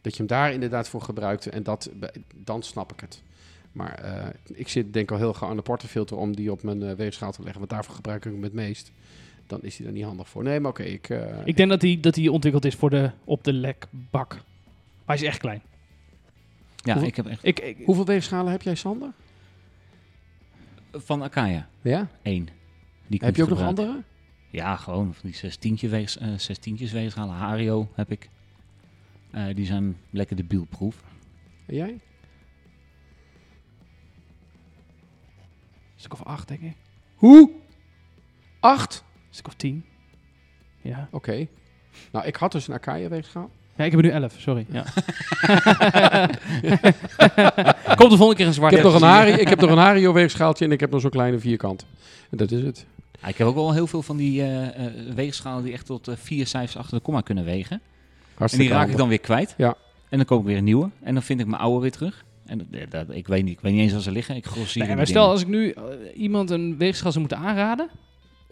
Dat 0.00 0.12
je 0.12 0.18
hem 0.18 0.26
daar 0.26 0.52
inderdaad 0.52 0.88
voor 0.88 1.02
gebruikt 1.02 1.46
en 1.46 1.62
dat, 1.62 1.90
dan 2.36 2.62
snap 2.62 2.92
ik 2.92 3.00
het. 3.00 3.22
Maar 3.72 3.94
eh, 3.94 4.26
ik 4.54 4.68
zit 4.68 4.92
denk 4.92 5.10
al 5.10 5.16
heel 5.16 5.32
gauw 5.32 5.50
aan 5.50 5.56
de 5.56 5.62
portefilter 5.62 6.16
om 6.16 6.36
die 6.36 6.52
op 6.52 6.62
mijn 6.62 6.82
eh, 6.82 6.94
weegschaal 6.94 7.32
te 7.32 7.42
leggen. 7.42 7.58
Want 7.58 7.70
daarvoor 7.70 7.94
gebruik 7.94 8.24
ik 8.24 8.32
hem 8.32 8.42
het 8.42 8.52
meest. 8.52 8.92
Dan 9.50 9.62
is 9.62 9.78
hij 9.78 9.86
er 9.86 9.92
niet 9.92 10.04
handig 10.04 10.28
voor. 10.28 10.42
Nee, 10.42 10.60
maar 10.60 10.70
oké. 10.70 10.82
ik, 10.82 11.08
eh, 11.08 11.36
Ik 11.44 11.56
denk 11.56 11.68
dat 11.68 11.80
die, 11.80 12.00
dat 12.00 12.14
die 12.14 12.32
ontwikkeld 12.32 12.64
is 12.64 12.74
voor 12.74 12.90
de 12.90 13.10
op 13.24 13.44
de 13.44 13.52
lekbak. 13.52 14.32
Maar 14.34 15.16
hij 15.16 15.16
is 15.16 15.22
echt 15.22 15.38
klein. 15.38 15.62
Ja, 16.76 16.92
Hoeveel- 16.92 17.08
ik 17.08 17.16
heb 17.16 17.26
echt... 17.26 17.44
Ik, 17.44 17.60
ik, 17.60 17.76
Hoeveel 17.84 18.04
weegschalen 18.04 18.52
heb 18.52 18.62
jij, 18.62 18.74
Sander? 18.74 19.12
Van 20.92 21.22
Akaya. 21.22 21.68
Ja? 21.82 22.08
Eén. 22.22 22.48
Die 23.06 23.20
heb 23.24 23.36
je 23.36 23.42
ook 23.42 23.48
nog 23.48 23.62
andere? 23.62 24.02
Ja, 24.50 24.76
gewoon 24.76 25.14
van 25.14 25.28
die 25.28 25.38
zestientje 25.38 25.88
weegs, 25.88 26.18
eh, 26.18 26.28
zestientjes 26.36 26.92
weegschalen. 26.92 27.34
Hario 27.34 27.88
heb 27.94 28.10
ik. 28.10 28.28
Eh, 29.30 29.44
die 29.54 29.66
zijn 29.66 29.96
lekker 30.10 30.36
de 30.36 30.44
bielproef. 30.44 31.02
En 31.66 31.74
jij? 31.74 31.88
een 31.88 32.00
stuk 36.06 36.12
of 36.12 36.22
acht, 36.22 36.48
denk 36.48 36.60
ik. 36.60 36.76
Hoe? 37.14 37.50
Acht? 38.60 39.04
Een 39.30 39.36
stuk 39.36 39.46
of 39.46 39.54
tien. 39.54 39.84
Ja. 40.80 41.08
Oké. 41.10 41.46
Nou, 42.12 42.26
ik 42.26 42.36
had 42.36 42.52
dus 42.52 42.68
een 42.68 42.74
Akaya 42.74 43.08
weegschaal. 43.08 43.50
ja, 43.76 43.84
ik 43.84 43.90
heb 43.90 44.00
er 44.00 44.06
nu 44.06 44.12
elf, 44.12 44.34
sorry. 44.38 44.66
Ja. 44.70 44.84
Komt 47.96 48.10
de 48.10 48.16
volgende 48.16 48.34
keer 48.34 48.46
een 48.46 48.52
zwart. 48.54 48.72
Ik 48.72 48.78
heb, 48.78 48.86
nog 48.86 48.94
een 49.00 49.08
Hario, 49.08 49.34
ik 49.34 49.48
heb 49.48 49.60
nog 49.60 49.70
een 49.70 49.78
Hario 49.78 50.12
weegschaaltje 50.12 50.64
en 50.64 50.72
ik 50.72 50.80
heb 50.80 50.90
nog 50.90 51.00
zo'n 51.00 51.10
kleine 51.10 51.38
vierkant. 51.38 51.86
En 52.30 52.36
dat 52.36 52.50
is 52.50 52.62
het. 52.62 52.86
Ja, 53.22 53.28
ik 53.28 53.36
heb 53.36 53.46
ook 53.46 53.54
wel 53.54 53.72
heel 53.72 53.86
veel 53.86 54.02
van 54.02 54.16
die 54.16 54.42
eh, 54.42 54.86
eh, 54.86 54.92
weegschalen 55.14 55.64
die 55.64 55.72
echt 55.72 55.86
tot 55.86 56.08
eh, 56.08 56.16
vier 56.16 56.46
cijfers 56.46 56.76
achter 56.76 56.96
de 56.96 57.02
komma 57.02 57.20
kunnen 57.20 57.44
wegen. 57.44 57.76
En 57.76 57.80
Hartstikke 58.34 58.66
die 58.68 58.76
raak 58.76 58.88
ik 58.88 58.96
dan 58.96 59.08
weer 59.08 59.20
kwijt. 59.20 59.54
Ja. 59.56 59.74
En 60.08 60.16
dan 60.16 60.26
koop 60.26 60.40
ik 60.40 60.46
weer 60.46 60.56
een 60.56 60.64
nieuwe. 60.64 60.90
En 61.02 61.14
dan 61.14 61.22
vind 61.22 61.40
ik 61.40 61.46
mijn 61.46 61.62
oude 61.62 61.80
weer 61.80 61.92
terug. 61.92 62.24
En 62.46 62.58
dat, 62.70 62.90
dat- 62.90 63.16
ik, 63.16 63.26
weet 63.26 63.44
niet, 63.44 63.52
ik 63.52 63.60
weet 63.60 63.72
niet 63.72 63.80
eens 63.82 63.92
waar 63.92 64.00
ze 64.00 64.10
liggen. 64.10 64.36
Ik 64.36 64.46
grosseer 64.46 64.82
Nee, 64.82 64.90
in 64.90 64.96
maar 64.96 65.06
stel 65.06 65.20
dingen. 65.22 65.32
als 65.32 65.42
ik 65.42 65.48
nu 65.48 65.74
iemand 66.14 66.50
een 66.50 66.76
weegschaal 66.76 67.12
zou 67.12 67.26
moeten 67.26 67.46
aanraden 67.48 67.88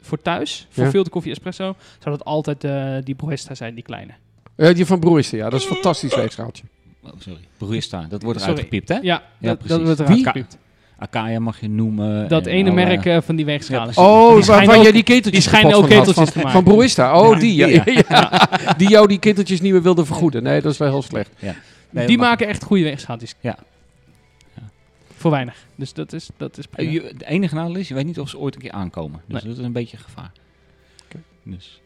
voor 0.01 0.23
thuis, 0.23 0.67
voor 0.71 0.85
Ja. 0.85 0.91
filter 0.91 1.13
koffie 1.13 1.31
espresso, 1.33 1.75
zou 2.03 2.17
dat 2.17 2.25
altijd 2.27 2.65
eh, 2.65 2.95
die 3.05 3.15
Broesta 3.15 3.55
zijn, 3.55 3.75
die 3.75 3.85
kleine. 3.85 4.13
Eh, 4.57 4.75
die 4.75 4.87
van 4.87 4.99
Broeste, 5.01 5.37
ja. 5.37 5.51
Dat 5.51 5.61
is 5.61 5.67
een 5.67 5.73
fantastisch 5.75 6.15
weegschaaltje. 6.15 6.65
Oh, 7.03 7.11
sorry. 7.19 7.39
Broerista, 7.59 8.07
dat 8.09 8.23
wordt 8.23 8.39
Sorry. 8.41 8.55
eruit 8.55 8.69
gepiept, 8.71 8.89
hè? 8.89 8.99
Ja, 9.03 9.23
dat, 9.39 9.59
dat 9.59 9.59
precies. 9.59 9.85
wordt 9.85 10.01
eruit 10.01 10.23
geknipt. 10.23 10.59
Akaya 10.99 11.39
mag 11.39 11.61
je 11.61 11.69
noemen. 11.69 12.29
Dat 12.29 12.47
en 12.47 12.53
ene 12.53 12.71
merk 12.71 13.07
eh, 13.07 13.19
van 13.21 13.37
die 13.37 13.45
weegschalen. 13.45 13.93
Ja. 13.97 14.03
Oh, 14.03 14.25
Die 14.27 14.35
waar, 14.35 14.43
schijnen 14.43 14.67
waar 14.67 14.77
ook- 14.77 14.83
jij 14.83 14.93
die 14.93 15.03
keteltjes 15.03 15.33
die 15.45 15.53
schijnen 15.53 15.75
ook 15.77 15.89
keteltjes 15.89 16.31
van, 16.31 16.43
te 16.43 16.49
Van. 16.49 16.65
Broista, 16.65 17.21
oh 17.21 17.33
Ja, 17.35 17.39
die. 17.39 17.55
Ja. 17.55 17.85
die, 17.85 17.95
Ja. 18.09 18.49
Die 18.77 18.89
jou 18.89 19.07
die 19.09 19.19
keteltjes 19.19 19.61
niet 19.61 19.73
meer 19.73 19.83
wilde 19.83 20.05
vergoeden. 20.05 20.43
Nee, 20.43 20.61
dat 20.61 20.73
is 20.73 20.79
wel 20.79 20.89
heel 20.91 21.03
slecht. 21.03 21.31
Nee, 21.91 22.07
die 22.07 22.19
maken 22.19 22.47
echt 22.49 22.65
goede 22.65 22.83
weegschaaltjes. 22.83 23.35
Ja. 23.41 23.57
Ja. 23.59 23.65
Voor 25.19 25.31
weinig. 25.31 25.67
Dus 25.75 25.93
dat 25.93 26.13
is, 26.13 26.29
dat 26.37 26.59
is 26.59 26.65
Eh, 26.65 26.71
prima. 26.71 26.91
je- 26.91 27.15
de 27.17 27.27
enige 27.27 27.55
nadeel 27.55 27.77
is, 27.77 27.89
je 27.89 27.95
weet 27.95 28.07
niet 28.07 28.21
of 28.21 28.29
ze 28.29 28.39
ooit 28.39 28.55
een 28.55 28.61
keer 28.61 28.73
aankomen. 28.73 29.21
Dus 29.27 29.43
Nee. 29.43 29.51
dat 29.53 29.61
is 29.61 29.67
een 29.67 29.73
beetje 29.73 29.97
gevaar. 29.97 30.33
Oké. 31.05 31.19
Dus. 31.43 31.81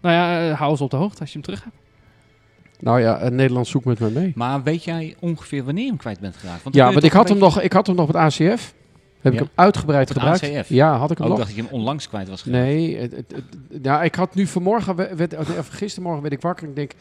Nou 0.00 0.14
ja, 0.14 0.50
eh, 0.50 0.58
hou 0.58 0.70
ons 0.70 0.80
op 0.80 0.90
de 0.90 0.96
hoogte 0.96 1.20
als 1.20 1.28
je 1.28 1.34
hem 1.34 1.42
terug 1.44 1.64
hebt. 1.64 1.76
Nou 2.80 3.00
ja, 3.00 3.18
eh, 3.18 3.30
Nederland 3.30 3.66
zoekt 3.66 3.84
met 3.84 3.98
me 4.00 4.10
mee. 4.10 4.32
Maar 4.34 4.62
weet 4.62 4.84
jij 4.84 5.14
ongeveer 5.20 5.64
wanneer 5.64 5.82
je 5.84 5.88
hem 5.88 5.98
kwijt 5.98 6.20
bent 6.20 6.36
geraakt? 6.36 6.62
Want 6.62 6.74
Ja, 6.74 6.92
want 6.92 7.04
ik 7.04 7.12
had, 7.12 7.28
hem 7.28 7.38
nog, 7.38 7.60
ik 7.60 7.72
had 7.72 7.86
hem 7.86 7.96
nog 7.96 8.08
op 8.08 8.14
het 8.14 8.22
ACF. 8.22 8.74
Heb 9.20 9.32
ik 9.32 9.38
hem 9.38 9.48
uitgebreid 9.54 10.10
Op 10.10 10.16
gebruikt. 10.16 10.42
ACF? 10.44 10.68
Ja, 10.68 10.96
had 10.96 11.10
ik 11.10 11.18
hem 11.18 11.26
beetje- 11.26 11.26
Oh, 11.26 11.26
ik 11.26 11.28
nog. 11.28 11.36
dacht 11.38 11.48
dat 11.48 11.56
je 11.56 11.62
hem 11.62 11.72
onlangs 11.72 12.08
kwijt 12.08 12.28
was 12.28 12.42
geraakt. 12.42 12.64
Nee, 12.64 12.96
het, 12.96 13.12
het, 13.16 13.32
het- 13.34 13.44
ja, 13.82 14.02
ik 14.02 14.14
had 14.14 14.34
nu 14.34 14.46
vanmorgen, 14.46 14.96
we- 14.96 15.14
werd, 15.16 15.36
of 15.58 15.68
gistermorgen 15.68 16.22
werd 16.22 16.34
ik 16.34 16.40
wakker 16.40 16.64
en 16.64 16.70
ik 16.70 16.76
denk, 16.76 16.92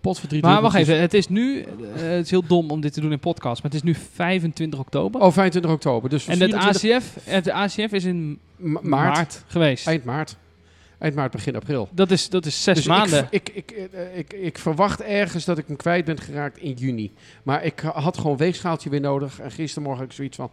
pot 0.00 0.18
voor 0.18 0.28
drie 0.28 0.42
Maar 0.42 0.62
wacht 0.62 0.74
druppeltjes. 0.74 0.88
even, 0.88 1.00
het 1.00 1.14
is 1.14 1.28
nu, 1.28 1.60
eh, 1.62 2.08
het 2.16 2.24
is 2.24 2.30
heel 2.30 2.46
dom 2.46 2.70
om 2.70 2.80
dit 2.80 2.92
te 2.92 3.00
doen 3.00 3.12
in 3.12 3.18
podcast, 3.18 3.62
maar 3.62 3.72
het 3.72 3.80
is 3.80 3.86
nu 3.86 3.94
25 4.14 4.78
oktober. 4.78 5.20
Oh, 5.20 5.32
25 5.32 5.70
oktober. 5.70 6.10
Dus 6.10 6.26
en 6.26 6.40
het 6.40 6.50
24 6.50 6.96
ACF, 6.96 7.16
het 7.24 7.50
ACF 7.50 7.92
is 7.92 8.04
in 8.04 8.38
ma- 8.56 8.80
maart, 8.82 9.14
maart, 9.14 9.44
geweest. 9.46 9.86
eind 9.86 10.04
maart. 10.04 10.36
Eind 10.98 11.14
maart, 11.14 11.32
begin 11.32 11.56
april. 11.56 11.88
Dat 11.92 12.10
is, 12.10 12.28
dat 12.28 12.46
is 12.46 12.62
zes 12.62 12.76
Dus 12.76 12.86
maanden. 12.86 13.26
Ik, 13.30 13.48
ik, 13.54 13.70
ik, 13.70 13.88
eh, 13.92 14.18
ik, 14.18 14.32
ik 14.32 14.58
verwacht 14.58 15.00
ergens 15.02 15.44
dat 15.44 15.58
ik 15.58 15.64
hem 15.66 15.76
kwijt 15.76 16.04
ben 16.04 16.18
geraakt 16.20 16.58
in 16.58 16.72
juni. 16.72 17.12
Maar 17.42 17.64
ik 17.64 17.80
had 17.80 18.18
gewoon 18.18 18.36
weegschaaltje 18.36 18.90
weer 18.90 19.00
nodig. 19.00 19.40
En 19.40 19.50
gistermorgen 19.50 20.00
had 20.00 20.10
ik 20.10 20.16
zoiets 20.16 20.36
van... 20.36 20.50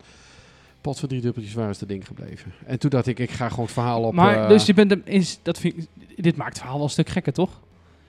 Pot 0.82 1.00
voor 1.00 1.08
drie 1.08 1.22
dubbeltjes, 1.22 1.54
waar 1.54 1.70
is 1.70 1.78
dat 1.80 1.90
ding 1.90 2.08
gebleven? 2.08 2.54
En 2.66 2.80
toen 2.80 2.90
dacht 2.90 3.08
ik, 3.08 3.20
ik 3.20 3.32
ga 3.32 3.50
gewoon 3.50 3.66
het 3.66 3.74
verhaal 3.74 4.04
op... 4.04 4.14
maar 4.14 4.44
eh, 4.44 4.48
dus 4.48 4.66
je 4.66 4.74
bent 4.74 4.90
hem, 4.92 5.02
is, 5.06 5.40
dat 5.42 5.60
vind 5.60 5.78
ik, 5.78 5.86
dit 6.24 6.36
maakt 6.36 6.50
het 6.50 6.58
verhaal 6.58 6.76
wel 6.76 6.86
een 6.86 6.92
stuk 6.92 7.10
gekker, 7.10 7.34
toch? 7.34 7.60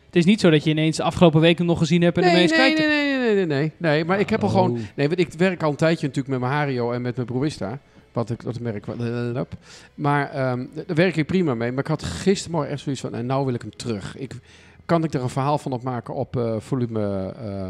Het 0.07 0.17
is 0.17 0.25
niet 0.25 0.41
zo 0.41 0.51
dat 0.51 0.65
je 0.65 0.71
ineens 0.71 0.97
de 0.97 1.03
afgelopen 1.03 1.41
weken 1.41 1.67
nog 1.67 1.79
gezien 1.79 2.03
hebt 2.03 2.17
en 2.17 2.23
nee, 2.25 2.33
ineens 2.33 2.51
nee, 2.51 2.61
kijkt. 2.61 2.79
nee, 2.79 2.89
nee, 2.89 3.19
nee, 3.19 3.35
nee, 3.35 3.47
nee, 3.47 3.73
nee. 3.79 4.05
Maar 4.05 4.21
ik 4.21 4.31
heb 4.31 4.41
al 4.43 4.49
Oh. 4.49 4.55
gewoon... 4.55 4.79
Nee, 4.95 5.07
want 5.09 5.21
ik 5.21 5.33
werk 5.33 5.63
al 5.63 5.71
een 5.71 5.77
tijdje 5.77 6.07
natuurlijk 6.07 6.29
met 6.39 6.41
mijn 6.49 6.53
Hario 6.53 6.93
en 6.93 7.03
met 7.03 7.15
mijn 7.17 7.27
Broista. 7.29 7.79
Wat 8.13 8.31
ik 8.31 8.43
dat 8.43 8.61
merk. 8.61 8.87
wel- 8.87 9.47
Maar 9.95 10.31
ehm, 10.31 10.67
daar 10.87 10.97
werk 10.97 11.17
ik 11.17 11.27
prima 11.27 11.55
mee. 11.55 11.71
Maar 11.71 11.81
ik 11.81 11.87
had 11.87 12.03
gistermorgen 12.03 12.71
echt 12.71 12.81
zoiets 12.81 13.01
van... 13.01 13.15
En 13.15 13.27
nou 13.27 13.45
wil 13.45 13.55
ik 13.55 13.61
hem 13.63 13.77
terug. 13.77 14.17
Ik, 14.17 14.33
kan 14.87 15.05
ik 15.05 15.15
er 15.15 15.23
een 15.23 15.29
verhaal 15.29 15.59
van 15.59 15.73
opmaken 15.73 16.15
op 16.15 16.37
eh, 16.37 16.55
volume 16.59 17.35
eh, 17.39 17.69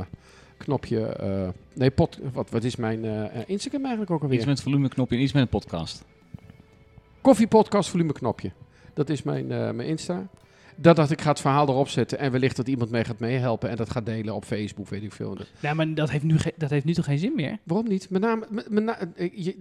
knopje... 0.56 1.06
eh, 1.06 1.48
nee, 1.72 1.90
pot, 1.90 2.18
wat, 2.32 2.50
wat 2.50 2.64
is 2.64 2.76
mijn 2.76 3.04
Instagram 3.46 3.80
eigenlijk 3.80 4.10
ook 4.10 4.22
alweer? 4.22 4.36
Iets 4.38 4.46
met 4.46 4.62
volumeknopje 4.62 5.16
en 5.16 5.22
iets 5.22 5.32
met 5.32 5.42
een 5.42 5.48
podcast. 5.48 6.04
Koffiepodcast 7.20 7.88
volume 7.90 8.12
knopje. 8.12 8.50
Dat 8.94 9.08
is 9.08 9.22
mijn, 9.22 9.52
eh, 9.52 9.70
mijn 9.70 9.88
Insta. 9.88 10.26
Dat 10.76 10.96
dacht 10.96 11.10
ik, 11.10 11.20
ga 11.20 11.30
het 11.30 11.40
verhaal 11.40 11.68
erop 11.68 11.88
zetten. 11.88 12.18
En 12.18 12.32
wellicht 12.32 12.56
dat 12.56 12.68
iemand 12.68 12.90
mee 12.90 13.04
gaat 13.04 13.18
meehelpen. 13.18 13.70
En 13.70 13.76
dat 13.76 13.90
gaat 13.90 14.06
delen 14.06 14.34
op 14.34 14.44
Facebook, 14.44 14.88
weet 14.88 15.02
ik 15.02 15.12
veel. 15.12 15.36
Nee, 15.60 15.74
maar 15.74 15.94
dat 15.94 16.10
heeft, 16.10 16.24
nu 16.24 16.36
dat 16.56 16.70
heeft 16.70 16.84
nu 16.84 16.94
toch 16.94 17.04
geen 17.04 17.18
zin 17.18 17.32
meer? 17.36 17.58
Waarom 17.62 17.88
niet? 17.88 18.10
Mijn 18.10 18.22
naam, 18.22 18.44
mijn, 18.68 18.84
na- 18.84 18.98
eh, 19.16 19.30
je- 19.34 19.56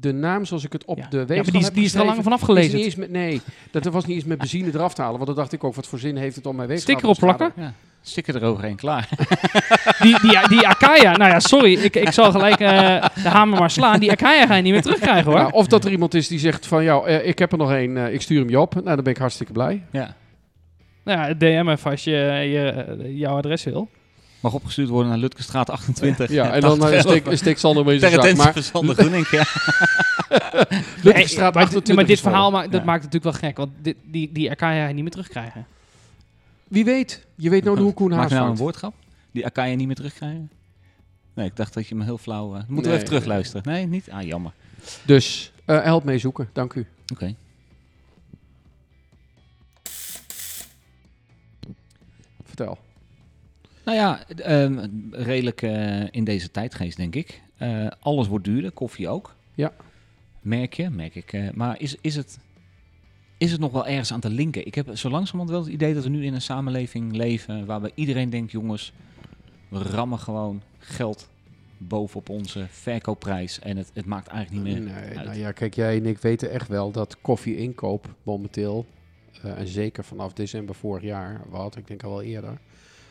de 0.00 0.12
naam 0.12 0.44
zoals 0.44 0.64
ik 0.64 0.72
het 0.72 0.84
op 0.84 0.98
ja. 0.98 1.06
de 1.08 1.16
ja, 1.16 1.24
weegschaal 1.24 1.42
maar 1.42 1.44
die, 1.52 1.60
is- 1.60 1.66
heb 1.66 1.74
die 1.74 1.84
is 1.84 1.94
er 1.94 2.00
al 2.00 2.06
lang 2.06 2.22
vanaf 2.22 2.40
gelezen. 2.40 3.00
met, 3.00 3.10
nee, 3.10 3.40
dat 3.70 3.84
was 3.84 4.04
niet 4.06 4.16
eens 4.16 4.24
met 4.24 4.38
benzine 4.38 4.68
eraf 4.74 4.94
te 4.94 5.00
halen. 5.00 5.16
Want 5.16 5.26
dan 5.26 5.36
dacht 5.36 5.52
ik 5.52 5.64
ook, 5.64 5.74
wat 5.74 5.86
voor 5.86 5.98
zin 5.98 6.16
heeft 6.16 6.36
het 6.36 6.46
om 6.46 6.56
mijn 6.56 6.68
weegschaal 6.68 6.96
Sticker 6.98 7.14
te 7.16 7.26
opplakken? 7.26 7.62
Ja. 7.62 7.72
Stikken 8.06 8.34
eroverheen, 8.34 8.76
klaar. 8.76 9.08
Die, 10.02 10.20
die, 10.20 10.48
die 10.48 10.68
Akaya, 10.68 11.16
nou 11.16 11.30
ja, 11.30 11.40
sorry, 11.40 11.72
ik, 11.74 11.96
ik 11.96 12.10
zal 12.10 12.30
gelijk 12.30 12.60
eh, 12.60 13.04
de 13.22 13.28
hamer 13.28 13.58
maar 13.58 13.70
slaan. 13.70 14.00
Die 14.00 14.10
Akaya 14.10 14.46
ga 14.46 14.54
je 14.54 14.62
niet 14.62 14.72
meer 14.72 14.82
terugkrijgen 14.82 15.30
hoor. 15.32 15.40
Ja, 15.40 15.48
of 15.48 15.66
dat 15.66 15.84
er 15.84 15.90
iemand 15.90 16.14
is 16.14 16.28
die 16.28 16.38
zegt 16.38 16.66
van, 16.66 16.84
ja, 16.84 17.00
eh, 17.00 17.28
ik 17.28 17.38
heb 17.38 17.52
er 17.52 17.58
nog 17.58 17.72
één, 17.72 17.96
eh, 17.96 18.12
ik 18.12 18.20
stuur 18.20 18.38
hem 18.40 18.50
je 18.50 18.60
op. 18.60 18.74
Nou, 18.74 18.84
dan 18.94 19.04
ben 19.04 19.12
ik 19.12 19.18
hartstikke 19.18 19.52
blij. 19.52 19.82
Ja. 19.90 20.14
Nou 21.04 21.18
ja, 21.28 21.34
DM 21.34 21.68
even 21.68 21.90
als 21.90 22.04
je, 22.04 22.10
je 22.50 22.68
eh, 22.70 23.18
jouw 23.18 23.36
adres 23.36 23.64
wil. 23.64 23.88
Mag 24.40 24.52
opgestuurd 24.52 24.88
worden 24.88 25.08
naar 25.10 25.18
Lutkestraat 25.18 25.70
28. 25.70 26.30
Ja, 26.30 26.52
en 26.52 26.60
dan 26.60 26.92
uh, 26.92 27.00
steek, 27.00 27.26
steek 27.30 27.58
Sander 27.58 27.84
mee 27.84 27.94
in 27.94 28.00
zijn 28.00 28.12
Ter 28.12 28.20
zak. 28.22 28.30
attentie 28.30 28.44
Maar 28.44 28.62
van 28.62 28.62
Sander 28.62 28.94
Groening, 28.94 29.28
ja. 29.28 29.44
Lutkestraat 31.02 31.54
maar, 31.54 31.62
28 31.62 31.94
maar 31.94 32.06
dit 32.06 32.20
verhaal 32.20 32.50
maakt, 32.50 32.70
dat 32.72 32.80
Ja. 32.80 32.86
maakt 32.86 33.04
het 33.04 33.12
natuurlijk 33.12 33.40
wel 33.40 33.50
gek. 33.50 33.56
Want 33.56 33.70
dit, 33.82 33.96
die, 34.04 34.30
die 34.32 34.50
je 34.50 34.92
niet 34.92 35.02
meer 35.02 35.10
terugkrijgen. 35.10 35.66
Wie 36.68 36.84
weet, 36.84 37.26
je 37.34 37.50
weet 37.50 37.64
nooit 37.64 37.78
hoe 37.78 37.94
Koen 37.94 38.10
Maak 38.10 38.28
je 38.28 38.34
nou 38.34 38.40
een 38.40 38.46
vangt. 38.46 38.58
woordgrap? 38.60 38.94
Die 39.30 39.46
Akaya 39.46 39.74
niet 39.74 39.86
meer 39.86 39.96
terugkrijgen? 39.96 40.50
Nee, 41.34 41.46
ik 41.46 41.56
dacht 41.56 41.74
dat 41.74 41.86
je 41.86 41.94
me 41.94 42.04
heel 42.04 42.18
flauw... 42.18 42.54
eh, 42.54 42.62
moeten 42.68 42.90
we 42.90 42.96
even 42.96 43.08
terugluisteren? 43.08 43.72
Nee, 43.72 43.86
niet? 43.86 44.10
Ah, 44.10 44.22
jammer. 44.22 44.52
Dus 45.02 45.52
eh, 45.64 45.82
help 45.82 46.04
mee 46.04 46.18
zoeken, 46.18 46.48
dank 46.52 46.74
u. 46.74 46.86
Oké. 47.12 47.34
Vertel. 52.56 52.78
Nou 53.84 53.96
ja, 53.98 54.26
ehm, 54.28 54.86
redelijk 55.10 55.62
eh, 55.62 56.02
in 56.10 56.24
deze 56.24 56.50
tijdgeest, 56.50 56.96
denk 56.96 57.14
ik. 57.14 57.42
Eh, 57.56 57.86
alles 58.00 58.26
wordt 58.28 58.44
duurder, 58.44 58.70
koffie 58.72 59.08
ook. 59.08 59.34
Ja. 59.54 59.72
Merk 60.40 60.74
je, 60.74 60.90
merk 60.90 61.14
ik. 61.14 61.32
eh, 61.32 61.50
maar 61.54 61.80
is, 61.80 61.96
is, 62.00 62.16
het, 62.16 62.38
is 63.38 63.50
het 63.52 63.60
nog 63.60 63.72
wel 63.72 63.86
ergens 63.86 64.12
aan 64.12 64.20
te 64.20 64.30
linken? 64.30 64.66
Ik 64.66 64.74
heb 64.74 64.96
zo 64.96 65.08
langzamerhand 65.10 65.50
wel 65.50 65.60
het 65.64 65.72
idee 65.72 65.94
dat 65.94 66.02
we 66.02 66.08
nu 66.08 66.24
in 66.24 66.34
een 66.34 66.42
samenleving 66.42 67.16
leven... 67.16 67.66
waarbij 67.66 67.90
iedereen 67.94 68.30
denkt, 68.30 68.52
jongens, 68.52 68.92
we 69.68 69.78
rammen 69.78 70.18
gewoon 70.18 70.62
geld 70.78 71.28
bovenop 71.78 72.28
onze 72.28 72.66
verkoopprijs. 72.70 73.58
En 73.58 73.76
het, 73.76 73.90
het 73.94 74.06
maakt 74.06 74.26
eigenlijk 74.28 74.66
niet 74.66 74.74
meer 74.74 74.84
Nee, 74.92 75.16
uit. 75.16 75.26
nou 75.26 75.38
ja, 75.38 75.52
kijk, 75.52 75.74
jij 75.74 75.96
en 75.96 76.06
ik 76.06 76.18
weten 76.18 76.50
echt 76.50 76.68
wel 76.68 76.90
dat 76.90 77.16
koffieinkoop 77.20 78.14
momenteel, 78.22 78.86
eh, 79.42 79.58
en 79.58 79.66
zeker 79.66 80.04
vanaf 80.04 80.32
december 80.32 80.74
vorig 80.74 81.02
jaar, 81.02 81.40
wat 81.48 81.76
ik 81.76 81.86
denk 81.86 82.02
al 82.02 82.10
wel 82.10 82.22
eerder, 82.22 82.58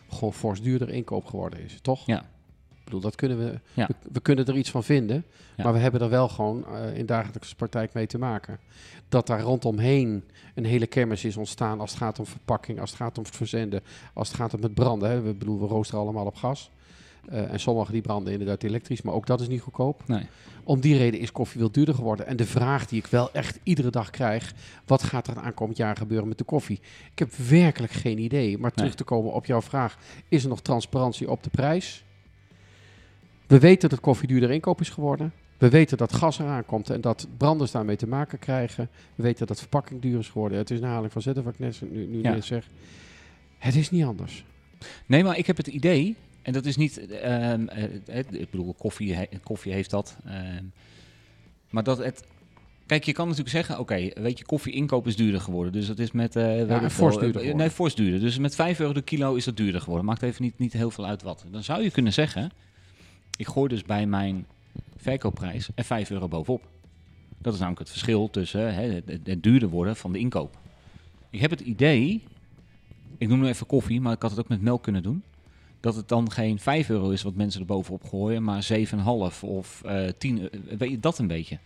gewoon 0.09 0.33
fors 0.33 0.61
duurder 0.61 0.89
inkoop 0.89 1.25
geworden 1.25 1.59
is, 1.59 1.77
toch? 1.81 2.05
Ja. 2.05 2.21
Ik 2.71 2.83
bedoel, 2.89 3.01
dat 3.01 3.15
kunnen 3.15 3.37
we, 3.37 3.59
Ja. 3.73 3.87
we, 3.87 3.95
we 4.11 4.19
kunnen 4.19 4.45
er 4.45 4.55
iets 4.57 4.71
van 4.71 4.83
vinden, 4.83 5.25
Ja. 5.57 5.63
maar 5.63 5.73
we 5.73 5.79
hebben 5.79 6.01
er 6.01 6.09
wel 6.09 6.29
gewoon 6.29 6.65
eh, 6.67 6.97
in 6.97 7.05
dagelijkse 7.05 7.55
praktijk 7.55 7.93
mee 7.93 8.07
te 8.07 8.17
maken. 8.17 8.59
Dat 9.09 9.27
daar 9.27 9.41
rondomheen 9.41 10.23
een 10.55 10.65
hele 10.65 10.87
kermis 10.87 11.25
is 11.25 11.37
ontstaan 11.37 11.79
als 11.79 11.89
het 11.89 11.99
gaat 11.99 12.19
om 12.19 12.25
verpakking, 12.25 12.79
als 12.79 12.89
het 12.89 12.99
gaat 12.99 13.17
om 13.17 13.23
het 13.23 13.35
verzenden, 13.35 13.81
als 14.13 14.27
het 14.27 14.37
gaat 14.37 14.53
om 14.53 14.61
het 14.63 14.73
branden. 14.73 15.09
Hè. 15.09 15.21
We 15.21 15.33
bedoelen, 15.33 15.67
we 15.67 15.73
roosteren 15.73 16.01
allemaal 16.01 16.25
op 16.25 16.35
gas. 16.35 16.71
Eh, 17.29 17.51
en 17.51 17.59
sommige 17.59 17.91
die 17.91 18.01
branden 18.01 18.31
inderdaad 18.33 18.63
elektrisch, 18.63 19.01
maar 19.01 19.13
ook 19.13 19.25
dat 19.25 19.41
is 19.41 19.47
niet 19.47 19.61
goedkoop. 19.61 20.03
Nee. 20.07 20.25
Om 20.63 20.79
die 20.79 20.97
reden 20.97 21.19
is 21.19 21.31
koffie 21.31 21.59
veel 21.59 21.71
duurder 21.71 21.95
geworden. 21.95 22.27
En 22.27 22.35
de 22.35 22.45
vraag 22.45 22.87
die 22.87 22.99
ik 22.99 23.05
wel 23.05 23.31
echt 23.31 23.59
iedere 23.63 23.89
dag 23.89 24.09
krijg: 24.09 24.53
wat 24.85 25.03
gaat 25.03 25.27
er 25.27 25.37
aankomend 25.37 25.77
jaar 25.77 25.95
gebeuren 25.97 26.27
met 26.27 26.37
de 26.37 26.43
koffie? 26.43 26.79
Ik 27.11 27.19
heb 27.19 27.33
werkelijk 27.35 27.91
geen 27.93 28.17
idee. 28.19 28.57
Maar 28.57 28.71
terug 28.71 28.87
Nee. 28.87 28.97
te 28.97 29.03
komen 29.03 29.33
op 29.33 29.45
jouw 29.45 29.61
vraag: 29.61 29.97
is 30.29 30.43
er 30.43 30.49
nog 30.49 30.61
transparantie 30.61 31.29
op 31.31 31.43
de 31.43 31.49
prijs? 31.49 32.03
We 33.47 33.59
weten 33.59 33.89
dat 33.89 33.99
koffie 33.99 34.27
duurder 34.27 34.51
inkoop 34.51 34.81
is 34.81 34.89
geworden. 34.89 35.33
We 35.57 35.69
weten 35.69 35.97
dat 35.97 36.13
gas 36.13 36.39
eraan 36.39 36.65
komt 36.65 36.89
en 36.89 37.01
dat 37.01 37.27
branders 37.37 37.71
daarmee 37.71 37.95
te 37.95 38.07
maken 38.07 38.39
krijgen. 38.39 38.89
We 39.15 39.23
weten 39.23 39.47
dat 39.47 39.59
verpakking 39.59 40.01
duur 40.01 40.19
is 40.19 40.29
geworden. 40.29 40.57
Het 40.57 40.71
is 40.71 40.77
een 40.77 40.83
herhaling 40.85 41.11
van 41.11 41.21
zetten 41.21 41.43
wat 41.43 41.53
ik 41.53 41.59
net, 41.59 41.81
nu, 41.91 42.05
nu 42.05 42.21
Ja. 42.21 42.31
net 42.33 42.45
zeg. 42.45 42.69
Het 43.57 43.75
is 43.75 43.91
niet 43.91 44.03
anders. 44.03 44.45
Nee, 45.05 45.23
maar 45.23 45.37
ik 45.37 45.47
heb 45.47 45.57
het 45.57 45.67
idee, 45.67 46.15
en 46.43 46.53
dat 46.53 46.65
is 46.65 46.75
niet, 46.75 47.07
ehm, 47.07 47.67
eh, 47.67 47.83
het- 48.05 48.33
ik 48.33 48.49
bedoel, 48.49 48.73
koffie, 48.73 49.13
he- 49.15 49.27
koffie 49.43 49.73
heeft 49.73 49.89
dat, 49.89 50.17
ehm, 50.25 50.63
maar 51.69 51.83
dat 51.83 51.97
het, 51.97 52.23
kijk, 52.85 53.03
je 53.03 53.11
kan 53.11 53.25
natuurlijk 53.27 53.55
zeggen, 53.55 53.79
oké, 53.79 54.09
weet 54.21 54.37
je, 54.37 54.45
koffie 54.45 54.73
inkoop 54.73 55.07
is 55.07 55.15
duurder 55.15 55.41
geworden, 55.41 55.73
dus 55.73 55.87
dat 55.87 55.99
is 55.99 56.11
met, 56.11 56.35
eh 56.35 56.43
fors 56.89 57.13
duurder 57.21 57.27
eh, 57.27 57.31
geworden. 57.33 57.55
Nee, 57.57 57.69
fors 57.69 57.95
duurder, 57.95 58.19
dus 58.19 58.37
met 58.37 58.55
5 58.55 58.79
euro 58.79 58.93
de 58.93 59.01
kilo 59.01 59.35
is 59.35 59.43
dat 59.45 59.57
duurder 59.57 59.81
geworden, 59.81 60.05
maakt 60.05 60.21
even 60.21 60.43
niet, 60.43 60.59
niet 60.59 60.73
heel 60.73 60.91
veel 60.91 61.05
uit 61.05 61.21
wat. 61.21 61.45
Dan 61.51 61.63
zou 61.63 61.83
je 61.83 61.91
kunnen 61.91 62.13
zeggen, 62.13 62.51
ik 63.37 63.47
gooi 63.47 63.69
dus 63.69 63.83
bij 63.83 64.05
mijn 64.05 64.45
verkoopprijs 64.97 65.69
er 65.75 65.83
5 65.83 66.09
euro 66.11 66.27
bovenop. 66.27 66.61
Dat 67.37 67.53
is 67.53 67.59
namelijk 67.59 67.81
het 67.81 67.89
verschil 67.91 68.29
tussen 68.29 68.73
hè, 68.73 68.91
het- 68.91 69.19
het 69.23 69.43
duurder 69.43 69.69
worden 69.69 69.95
van 69.95 70.11
de 70.11 70.19
inkoop. 70.19 70.57
Ik 71.29 71.39
heb 71.39 71.49
het 71.49 71.59
idee, 71.59 72.23
ik 73.17 73.27
noem 73.27 73.39
nu 73.39 73.47
even 73.47 73.65
koffie, 73.65 74.01
maar 74.01 74.13
ik 74.13 74.21
had 74.21 74.31
het 74.31 74.39
ook 74.39 74.47
met 74.47 74.61
melk 74.61 74.83
kunnen 74.83 75.03
doen. 75.03 75.23
Dat 75.83 75.95
het 75.95 76.07
dan 76.07 76.31
geen 76.31 76.59
5 76.59 76.89
euro 76.89 77.09
is 77.09 77.21
wat 77.21 77.35
mensen 77.35 77.59
er 77.59 77.65
bovenop 77.65 78.03
gooien, 78.03 78.43
maar 78.43 78.67
7,5 78.73 79.39
of 79.41 79.81
eh 79.85 80.07
10 80.17 80.41
euro. 80.41 80.57
Weet 80.77 80.89
je 80.89 80.99
dat 80.99 81.17
een 81.17 81.27
beetje? 81.27 81.57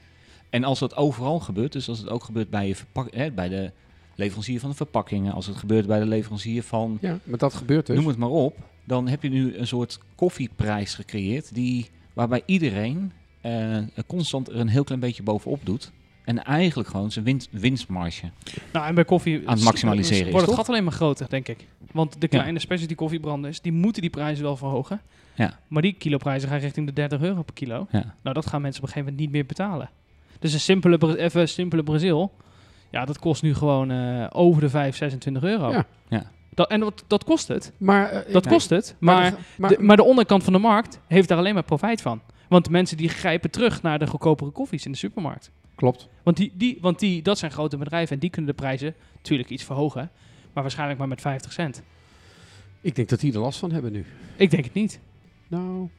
En 0.49 0.63
als 0.63 0.79
dat 0.79 0.95
overal 0.95 1.39
gebeurt, 1.39 1.71
dus 1.71 1.89
als 1.89 1.99
het 1.99 2.09
ook 2.09 2.23
gebeurt 2.23 2.49
bij, 2.49 2.67
je 2.67 2.75
verpak, 2.75 3.13
hè, 3.13 3.31
bij 3.31 3.49
de 3.49 3.71
leverancier 4.15 4.59
van 4.59 4.69
de 4.69 4.75
verpakkingen, 4.75 5.33
als 5.33 5.45
het 5.45 5.55
gebeurt 5.55 5.87
bij 5.87 5.99
de 5.99 6.05
leverancier 6.05 6.63
van 6.63 6.97
Ja, 7.01 7.19
maar 7.23 7.37
dat 7.37 7.53
gebeurt 7.53 7.85
dus. 7.85 7.95
noem 7.95 8.07
het 8.07 8.17
maar 8.17 8.29
op, 8.29 8.57
dan 8.83 9.07
heb 9.07 9.23
je 9.23 9.29
nu 9.29 9.57
een 9.57 9.67
soort 9.67 9.99
koffieprijs 10.15 10.93
gecreëerd 10.95 11.53
die, 11.53 11.89
waarbij 12.13 12.41
iedereen 12.45 13.11
eh, 13.41 13.77
constant 14.07 14.47
er 14.47 14.55
een 14.55 14.67
heel 14.67 14.83
klein 14.83 15.01
beetje 15.01 15.23
bovenop 15.23 15.59
doet. 15.63 15.91
En 16.27 16.43
eigenlijk 16.43 16.89
gewoon 16.89 17.11
zijn 17.11 17.25
winst, 17.25 17.47
winstmarge. 17.51 18.29
Nou, 18.73 18.87
en 18.87 18.95
bij 18.95 19.05
koffie 19.05 19.41
Aan 19.47 19.55
het 19.55 19.63
maximaliseren 19.63 20.25
is, 20.25 20.31
wordt 20.31 20.47
het 20.47 20.55
gat 20.55 20.69
alleen 20.69 20.83
maar 20.83 20.93
groter, 20.93 21.29
denk 21.29 21.47
ik. 21.47 21.67
Want 21.91 22.21
de 22.21 22.27
kleine 22.27 22.59
specialty 22.59 22.95
koffiebranders, 22.95 23.61
die 23.61 23.71
moeten 23.71 24.01
die 24.01 24.11
prijzen 24.11 24.43
wel 24.43 24.57
verhogen. 24.57 25.01
Ja. 25.35 25.59
Maar 25.67 25.81
die 25.81 25.93
kiloprijzen 25.93 26.49
gaan 26.49 26.59
richting 26.59 26.85
de 26.87 26.93
30 26.93 27.21
euro 27.21 27.41
per 27.41 27.53
kilo. 27.53 27.87
Ja. 27.91 28.15
Nou, 28.21 28.35
dat 28.35 28.45
gaan 28.47 28.61
mensen 28.61 28.81
op 28.83 28.87
een 28.87 28.93
gegeven 28.93 29.13
moment 29.13 29.19
niet 29.19 29.31
meer 29.31 29.45
betalen. 29.45 29.89
Dus 30.39 30.53
een 30.53 30.59
simpele, 30.59 31.17
even 31.19 31.49
simpele 31.49 31.83
Brazil, 31.83 32.31
ja, 32.91 33.05
dat 33.05 33.19
kost 33.19 33.41
nu 33.41 33.53
gewoon 33.55 33.91
eh, 33.91 34.25
over 34.31 34.61
de 34.61 34.69
5, 34.69 34.95
26 34.95 35.43
euro. 35.43 35.71
Ja. 35.71 35.85
Ja. 36.09 36.31
Dat, 36.53 36.69
en 36.69 36.79
dat, 36.79 37.03
dat 37.07 37.23
kost 37.23 37.47
het. 37.47 37.71
Maar, 37.77 38.09
eh, 38.09 38.33
Dat 38.33 38.47
kost 38.47 38.69
het. 38.69 38.95
Maar, 38.99 39.31
de- 39.31 39.37
maar, 39.57 39.69
de, 39.69 39.77
maar 39.79 39.95
de 39.97 40.03
onderkant 40.03 40.43
van 40.43 40.53
de 40.53 40.59
markt 40.59 40.99
heeft 41.07 41.27
daar 41.27 41.37
alleen 41.37 41.53
maar 41.53 41.63
profijt 41.63 42.01
van. 42.01 42.21
Want 42.49 42.65
de 42.65 42.71
mensen 42.71 42.97
die 42.97 43.09
grijpen 43.09 43.51
terug 43.51 43.81
naar 43.81 43.99
de 43.99 44.07
goedkopere 44.07 44.49
koffies 44.51 44.85
in 44.85 44.91
de 44.91 44.97
supermarkt. 44.97 45.51
Klopt. 45.77 46.07
Want, 46.23 46.37
die, 46.37 46.51
die, 46.55 46.77
want 46.81 46.99
die, 46.99 47.21
dat 47.21 47.37
zijn 47.37 47.51
grote 47.51 47.77
bedrijven 47.77 48.13
en 48.13 48.19
die 48.19 48.29
kunnen 48.29 48.51
de 48.51 48.61
prijzen 48.61 48.95
natuurlijk 49.15 49.49
iets 49.49 49.63
verhogen. 49.63 50.11
Maar 50.53 50.63
waarschijnlijk 50.63 50.99
maar 50.99 51.07
met 51.07 51.21
50 51.21 51.53
cent. 51.53 51.81
Ik 52.81 52.95
denk 52.95 53.09
dat 53.09 53.19
die 53.19 53.33
er 53.33 53.39
last 53.39 53.59
van 53.59 53.71
hebben 53.71 53.91
nu. 53.91 54.05
Ik 54.35 54.51
denk 54.51 54.63
het 54.63 54.73
niet. 54.73 54.99
Nou, 55.47 55.89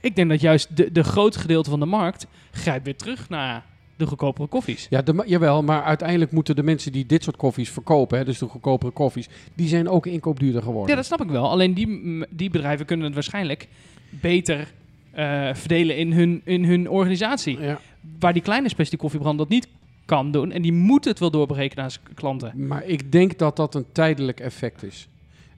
Ik 0.00 0.16
denk 0.16 0.28
dat 0.30 0.40
juist 0.40 0.76
de, 0.76 0.92
de 0.92 1.02
groot 1.02 1.36
gedeelte 1.36 1.70
van 1.70 1.80
de 1.80 1.86
markt 1.86 2.26
grijpt 2.50 2.84
weer 2.84 2.96
terug 2.96 3.28
naar 3.28 3.64
de 3.96 4.06
goedkopere 4.06 4.48
koffies. 4.48 4.86
ja, 4.90 5.02
de, 5.02 5.22
jawel, 5.26 5.62
maar 5.62 5.82
uiteindelijk 5.82 6.32
moeten 6.32 6.56
de 6.56 6.62
mensen 6.62 6.92
die 6.92 7.06
dit 7.06 7.22
soort 7.22 7.36
koffies 7.36 7.70
verkopen, 7.70 8.18
hè, 8.18 8.24
dus 8.24 8.38
de 8.38 8.46
goedkopere 8.46 8.92
koffies, 8.92 9.28
die 9.54 9.68
zijn 9.68 9.88
ook 9.88 10.06
inkoopduurder 10.06 10.62
geworden. 10.62 10.90
Ja, 10.90 10.96
dat 10.96 11.04
snap 11.04 11.22
ik 11.22 11.28
wel. 11.28 11.50
Alleen 11.50 11.74
die, 11.74 12.26
die 12.30 12.50
bedrijven 12.50 12.86
kunnen 12.86 13.06
het 13.06 13.14
waarschijnlijk 13.14 13.68
beter 14.10 14.72
eh, 15.12 15.54
verdelen 15.54 15.96
in 15.96 16.12
hun, 16.12 16.40
in 16.44 16.64
hun 16.64 16.90
organisatie. 16.90 17.60
Ja, 17.60 17.80
Waar 18.18 18.32
die 18.32 18.42
kleine 18.42 18.68
specialty 18.68 18.96
koffiebrand 19.02 19.38
dat 19.38 19.48
niet 19.48 19.68
kan 20.04 20.30
doen. 20.30 20.52
En 20.52 20.62
die 20.62 20.72
moeten 20.72 21.10
het 21.10 21.20
wel 21.20 21.30
doorbreken 21.30 21.76
naar 21.78 21.90
zijn 21.90 22.04
klanten. 22.14 22.66
maar 22.66 22.84
ik 22.84 23.12
denk 23.12 23.38
dat 23.38 23.56
dat 23.56 23.74
een 23.74 23.86
tijdelijk 23.92 24.40
effect 24.40 24.82
is. 24.82 25.08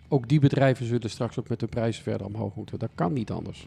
Ook 0.09 0.29
die 0.29 0.41
bedrijven 0.41 0.87
zullen 0.87 1.11
straks 1.11 1.39
ook 1.39 1.49
met 1.49 1.61
de 1.61 1.67
prijzen 1.67 2.03
verder 2.03 2.27
omhoog 2.27 2.55
moeten. 2.55 2.79
Dat 2.79 2.91
kan 2.95 3.13
niet 3.13 3.31
anders. 3.31 3.67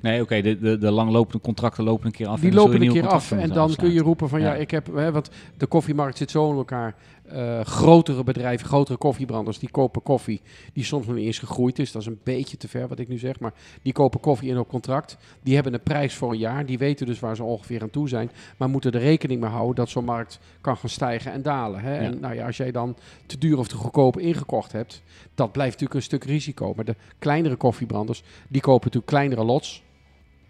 Nee, 0.00 0.22
oké, 0.22 0.40
de, 0.40 0.58
de, 0.58 0.78
de 0.78 0.90
langlopende 0.90 1.40
contracten 1.40 1.84
lopen 1.84 2.06
een 2.06 2.12
keer 2.12 2.26
af. 2.26 2.40
Die 2.40 2.50
en 2.50 2.54
lopen 2.56 2.82
een 2.82 2.92
keer 2.92 3.06
af 3.08 3.32
en 3.32 3.48
dan 3.48 3.74
kun 3.74 3.92
je 3.92 4.00
roepen 4.00 4.28
van 4.28 4.40
ja, 4.40 4.52
Ja. 4.52 4.54
ik 4.54 4.70
heb, 4.70 4.94
hè, 4.94 5.12
want 5.12 5.30
de 5.56 5.66
koffiemarkt 5.66 6.16
zit 6.16 6.30
zo 6.30 6.50
in 6.50 6.56
elkaar. 6.56 6.94
Eh, 7.24 7.60
grotere 7.60 8.24
bedrijven, 8.24 8.66
grotere 8.66 8.98
koffiebranders, 8.98 9.58
die 9.58 9.70
kopen 9.70 10.02
koffie 10.02 10.40
die 10.72 10.84
soms 10.84 11.06
nog 11.06 11.16
niet 11.16 11.26
eens 11.26 11.38
gegroeid 11.38 11.78
is. 11.78 11.92
Dat 11.92 12.02
is 12.02 12.08
een 12.08 12.20
beetje 12.22 12.56
te 12.56 12.68
ver 12.68 12.88
wat 12.88 12.98
ik 12.98 13.08
nu 13.08 13.18
zeg, 13.18 13.40
maar 13.40 13.52
die 13.82 13.92
kopen 13.92 14.20
koffie 14.20 14.50
in 14.50 14.58
op 14.58 14.68
contract. 14.68 15.16
Die 15.42 15.54
hebben 15.54 15.74
een 15.74 15.82
prijs 15.82 16.14
voor 16.14 16.32
een 16.32 16.38
jaar, 16.38 16.66
die 16.66 16.78
weten 16.78 17.06
dus 17.06 17.20
waar 17.20 17.36
ze 17.36 17.42
ongeveer 17.42 17.82
aan 17.82 17.90
toe 17.90 18.08
zijn, 18.08 18.30
maar 18.56 18.68
moeten 18.68 18.92
er 18.92 19.00
rekening 19.00 19.40
mee 19.40 19.50
houden 19.50 19.74
dat 19.74 19.88
zo'n 19.88 20.04
markt 20.04 20.38
kan 20.60 20.76
gaan 20.76 20.88
stijgen 20.88 21.32
en 21.32 21.42
dalen. 21.42 21.80
Hè? 21.80 21.96
En 21.96 22.20
nou 22.20 22.34
ja, 22.34 22.46
als 22.46 22.56
jij 22.56 22.70
dan 22.70 22.96
te 23.26 23.38
duur 23.38 23.58
of 23.58 23.68
te 23.68 23.76
goedkoop 23.76 24.18
ingekocht 24.18 24.72
hebt, 24.72 25.02
dat 25.34 25.52
blijft 25.52 25.72
natuurlijk 25.72 26.00
een 26.00 26.18
stuk 26.18 26.24
risico. 26.24 26.72
Maar 26.74 26.84
de 26.84 26.96
kleinere 27.18 27.56
koffiebranders, 27.56 28.22
die 28.48 28.60
kopen 28.60 28.84
natuurlijk 28.84 29.12
kleinere 29.12 29.44
lots. 29.44 29.82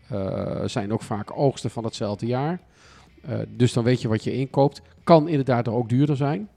Eh, 0.09 0.65
zijn 0.65 0.93
ook 0.93 1.03
vaak 1.03 1.39
oogsten 1.39 1.71
van 1.71 1.85
hetzelfde 1.85 2.27
jaar. 2.27 2.61
Eh, 3.23 3.39
dus 3.49 3.73
dan 3.73 3.85
weet 3.85 4.03
je 4.03 4.09
wat 4.09 4.25
je 4.25 4.33
inkoopt. 4.33 4.83
Kan 5.05 5.29
inderdaad 5.29 5.67
er 5.67 5.73
ook 5.73 5.89
duurder 5.89 6.17
zijn. 6.17 6.49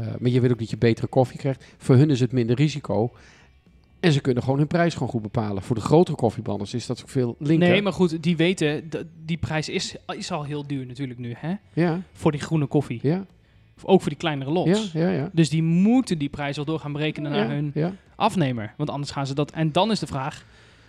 Eh, 0.00 0.06
maar 0.18 0.30
je 0.30 0.40
weet 0.40 0.50
ook 0.50 0.58
dat 0.58 0.70
je 0.70 0.76
betere 0.76 1.06
koffie 1.06 1.38
krijgt. 1.38 1.64
Voor 1.78 1.96
hun 1.96 2.10
is 2.10 2.20
het 2.20 2.32
minder 2.32 2.56
risico. 2.56 3.12
En 4.00 4.12
ze 4.12 4.20
kunnen 4.20 4.42
gewoon 4.42 4.58
hun 4.58 4.66
prijs 4.66 4.92
gewoon 4.92 5.08
goed 5.08 5.22
bepalen. 5.22 5.62
Voor 5.62 5.76
de 5.76 5.82
grotere 5.82 6.16
koffiebranders 6.16 6.74
is 6.74 6.86
dat 6.86 7.00
ook 7.00 7.08
veel 7.08 7.36
linker. 7.38 7.68
Nee, 7.68 7.82
maar 7.82 7.92
goed, 7.92 8.22
die 8.22 8.36
weten, 8.36 8.90
die 9.24 9.36
prijs 9.36 9.68
is, 9.68 9.96
is 10.06 10.30
al 10.30 10.44
heel 10.44 10.66
duur 10.66 10.86
natuurlijk 10.86 11.18
nu, 11.18 11.34
hè? 11.36 11.54
Ja, 11.72 12.00
Voor 12.12 12.32
die 12.32 12.40
groene 12.40 12.66
koffie. 12.66 12.98
ja. 13.02 13.26
Ook 13.82 14.00
voor 14.00 14.08
die 14.10 14.18
kleinere 14.18 14.50
lots. 14.50 14.92
Ja, 14.92 15.00
ja, 15.00 15.10
ja. 15.10 15.30
Dus 15.32 15.48
die 15.48 15.62
moeten 15.62 16.18
die 16.18 16.28
prijs 16.28 16.56
wel 16.56 16.64
door 16.64 16.78
gaan 16.78 16.92
berekenen 16.92 17.30
naar 17.32 17.48
hun 17.50 17.72
afnemer. 18.16 18.74
Want 18.76 18.90
anders 18.90 19.10
gaan 19.10 19.26
ze 19.26 19.34
dat... 19.34 19.50
En 19.50 19.72
dan 19.72 19.90
is 19.90 19.98
de 19.98 20.06
vraag, 20.06 20.44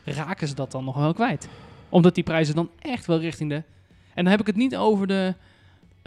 raken 0.05 0.47
ze 0.47 0.55
dat 0.55 0.71
dan 0.71 0.83
nog 0.83 0.95
wel 0.95 1.13
kwijt? 1.13 1.47
Omdat 1.89 2.15
die 2.15 2.23
prijzen 2.23 2.55
dan 2.55 2.69
echt 2.79 3.05
wel 3.05 3.19
richting 3.19 3.49
de... 3.49 3.55
En 4.13 4.23
dan 4.23 4.27
heb 4.27 4.39
ik 4.39 4.47
het 4.47 4.55
niet 4.55 4.75
over 4.75 5.07
de... 5.07 5.33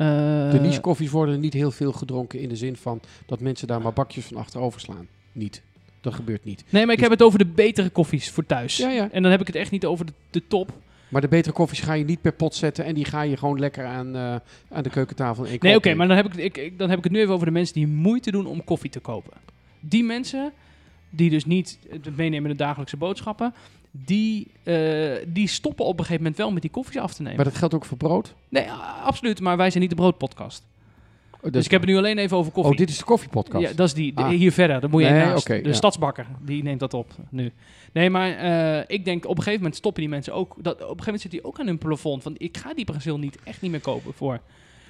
eh, 0.02 0.50
De 0.50 0.59
niche 0.61 0.80
koffies 0.80 1.11
worden 1.11 1.40
niet 1.40 1.52
heel 1.52 1.71
veel 1.71 1.92
gedronken 1.92 2.40
in 2.40 2.49
de 2.49 2.56
zin 2.56 2.76
van 2.76 3.00
dat 3.26 3.40
mensen 3.40 3.66
daar 3.66 3.80
maar 3.82 3.92
bakjes 3.92 4.25
van 4.25 4.37
achterover 4.37 4.80
slaan. 4.80 5.06
Niet. 5.32 5.62
Dat 6.00 6.14
gebeurt 6.14 6.44
niet. 6.44 6.64
Nee, 6.71 6.82
maar 6.85 6.94
ik 6.94 6.99
Dus- 7.00 7.09
heb 7.09 7.18
het 7.18 7.26
over 7.26 7.38
de 7.38 7.47
betere 7.47 7.88
koffies 7.90 8.30
voor 8.30 8.47
thuis. 8.47 8.76
Ja, 8.76 8.90
ja. 8.90 9.09
En 9.12 9.23
dan 9.23 9.30
heb 9.30 9.40
ik 9.40 9.47
het 9.47 9.56
echt 9.56 9.71
niet 9.71 9.85
over 9.87 10.06
de, 10.06 10.12
de 10.30 10.42
top. 10.49 10.73
Maar 11.09 11.21
de 11.21 11.28
betere 11.28 11.54
koffies 11.54 11.80
ga 11.80 11.92
je 11.92 12.04
niet 12.04 12.21
per 12.21 12.32
pot 12.32 12.54
zetten 12.54 12.85
en 12.85 12.94
die 12.94 13.04
ga 13.04 13.23
je 13.23 13.37
gewoon 13.37 13.59
lekker 13.59 13.85
aan, 13.85 14.16
eh, 14.16 14.35
aan 14.71 14.82
de 14.82 14.90
keukentafel 14.90 15.47
Nee, 15.61 15.76
oké, 15.76 15.94
maar 15.94 16.09
dan 16.09 16.16
heb, 16.16 16.26
ik, 16.26 16.35
ik, 16.37 16.56
ik- 16.56 16.78
dan 16.78 16.88
heb 16.88 16.99
ik 16.99 17.04
het 17.04 17.12
nu 17.12 17.21
even 17.21 17.35
over 17.35 17.47
de 17.47 17.52
mensen 17.52 17.75
die 17.75 17.87
moeite 17.87 18.30
doen 18.30 18.47
om 18.47 18.64
koffie 18.64 18.90
te 18.90 19.00
kopen. 19.00 19.32
Die 19.80 20.04
mensen, 20.04 20.52
die 21.12 21.31
dus 21.31 21.45
niet 21.45 21.78
het 21.90 22.16
meenemen 22.16 22.50
in 22.50 22.57
de 22.57 22.62
dagelijkse 22.62 22.97
boodschappen, 22.97 23.54
die, 23.90 24.50
eh, 24.62 25.12
die 25.26 25.49
stoppen 25.49 25.85
op 25.85 25.92
een 25.92 25.99
gegeven 25.99 26.23
moment 26.23 26.37
wel 26.37 26.52
met 26.52 26.62
die 26.62 26.71
koffies 26.71 26.97
af 27.00 27.14
te 27.14 27.23
nemen. 27.23 27.37
Maar 27.37 27.45
dat 27.45 27.57
geldt 27.57 27.75
ook 27.75 27.85
voor 27.85 27.97
brood. 27.97 28.35
Nee, 28.49 28.71
absoluut, 29.04 29.40
maar 29.40 29.57
wij 29.57 29.69
zijn 29.71 29.81
niet 29.81 29.90
de 29.90 29.97
broodpodcast. 29.97 30.64
Oh, 31.40 31.52
Dus 31.52 31.64
ik 31.64 31.71
heb 31.71 31.81
het 31.81 31.90
nu 31.90 31.97
alleen 31.97 32.19
even 32.19 32.37
over 32.37 32.52
koffie. 32.52 32.73
Oh, 32.73 32.78
dit 32.78 32.88
is 32.88 32.99
de 32.99 33.04
koffiepodcast. 33.04 33.69
Ja, 33.69 33.73
dat 33.75 33.87
is 33.87 33.95
die. 33.95 34.12
Ah. 34.16 34.28
Hier 34.28 34.52
verder, 34.52 34.81
dat 34.81 34.90
moet 34.90 35.02
je 35.02 35.09
Nee, 35.09 35.25
naast. 35.25 35.47
de 35.47 35.61
ja. 35.62 35.73
stadsbakker, 35.73 36.26
die 36.45 36.62
neemt 36.62 36.81
dat 36.81 36.95
op 36.95 37.11
nu. 37.31 37.52
Nee, 37.92 38.11
maar 38.11 38.31
eh, 38.31 38.85
ik 38.97 39.04
denk 39.04 39.25
op 39.25 39.31
een 39.31 39.37
gegeven 39.37 39.59
moment 39.59 39.76
stoppen 39.76 40.00
die 40.00 40.11
mensen 40.11 40.35
ook. 40.35 40.54
Dat, 40.57 40.75
op 40.75 40.81
een 40.81 40.87
gegeven 40.87 41.04
moment 41.04 41.23
zit 41.23 41.31
die 41.31 41.45
ook 41.45 41.61
aan 41.61 41.66
hun 41.66 41.78
plafond. 41.78 42.23
Van 42.23 42.35
ik 42.38 42.57
ga 42.57 42.75
die 42.75 42.85
Brazil 42.85 43.19
niet, 43.19 43.38
echt 43.45 43.62
niet 43.62 43.71
meer 43.71 43.81
kopen 43.81 44.12
voor. 44.14 44.40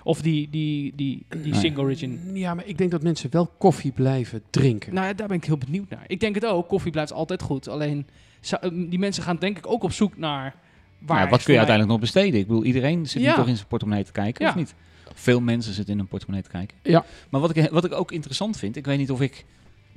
Of 0.04 0.22
die, 0.22 0.50
die, 0.50 0.92
die, 0.96 1.26
die 1.28 1.52
Nee. 1.52 1.60
single 1.60 1.82
origin. 1.82 2.20
Ja, 2.34 2.54
maar 2.54 2.66
ik 2.66 2.78
denk 2.78 2.90
dat 2.90 3.02
mensen 3.02 3.30
wel 3.30 3.46
koffie 3.58 3.92
blijven 3.92 4.42
drinken. 4.50 4.94
Nou 4.94 5.06
ja, 5.06 5.12
daar 5.12 5.28
ben 5.28 5.36
ik 5.36 5.44
heel 5.44 5.58
benieuwd 5.58 5.88
naar. 5.90 6.04
Ik 6.06 6.20
denk 6.20 6.34
het 6.34 6.46
ook. 6.46 6.68
Koffie 6.68 6.90
blijft 6.92 7.12
altijd 7.12 7.42
goed. 7.42 7.68
Alleen 7.68 8.06
zou- 8.40 8.62
eh, 8.62 8.70
die 8.90 8.98
mensen 8.98 9.22
gaan 9.22 9.36
denk 9.36 9.58
ik 9.58 9.66
ook 9.70 9.82
op 9.82 9.92
zoek 9.92 10.16
naar 10.16 10.54
waar. 10.98 11.16
Nou, 11.18 11.28
wat 11.30 11.42
kun 11.42 11.52
je 11.54 11.58
mij- 11.58 11.68
uiteindelijk 11.68 11.88
nog 11.90 12.00
besteden? 12.00 12.40
Ik 12.40 12.46
bedoel, 12.46 12.64
iedereen 12.64 13.06
zit 13.06 13.22
Ja. 13.22 13.30
nu 13.30 13.36
toch 13.36 13.48
in 13.48 13.56
zijn 13.56 13.68
portemonnee 13.68 14.04
te 14.04 14.12
kijken, 14.12 14.46
of 14.46 14.52
Ja. 14.52 14.58
niet? 14.58 14.74
Veel 15.14 15.40
mensen 15.40 15.72
zitten 15.72 15.92
in 15.92 15.98
hun 15.98 16.08
portemonnee 16.08 16.42
te 16.44 16.50
kijken. 16.50 16.76
Ja. 16.82 17.04
Maar 17.30 17.40
wat 17.40 17.56
ik, 17.56 17.70
wat 17.70 17.84
ik 17.84 17.92
ook 17.92 18.12
interessant 18.12 18.56
vind, 18.56 18.76
ik 18.76 18.86
weet 18.86 18.98
niet 18.98 19.10
of 19.10 19.20
ik... 19.20 19.44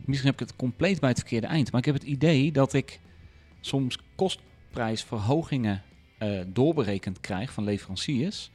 Misschien 0.06 0.30
heb 0.32 0.42
ik 0.42 0.48
het 0.48 0.56
compleet 0.56 1.00
bij 1.00 1.10
het 1.10 1.20
verkeerde 1.20 1.48
eind, 1.48 1.72
maar 1.72 1.80
ik 1.80 1.86
heb 1.86 1.96
het 1.96 2.04
idee 2.04 2.52
dat 2.52 2.74
ik 2.74 3.00
soms 3.62 3.98
kostprijsverhogingen 4.16 5.82
eh, 6.18 6.30
doorberekend 6.48 7.20
krijg 7.22 7.52
van 7.54 7.64
leveranciers. 7.64 8.52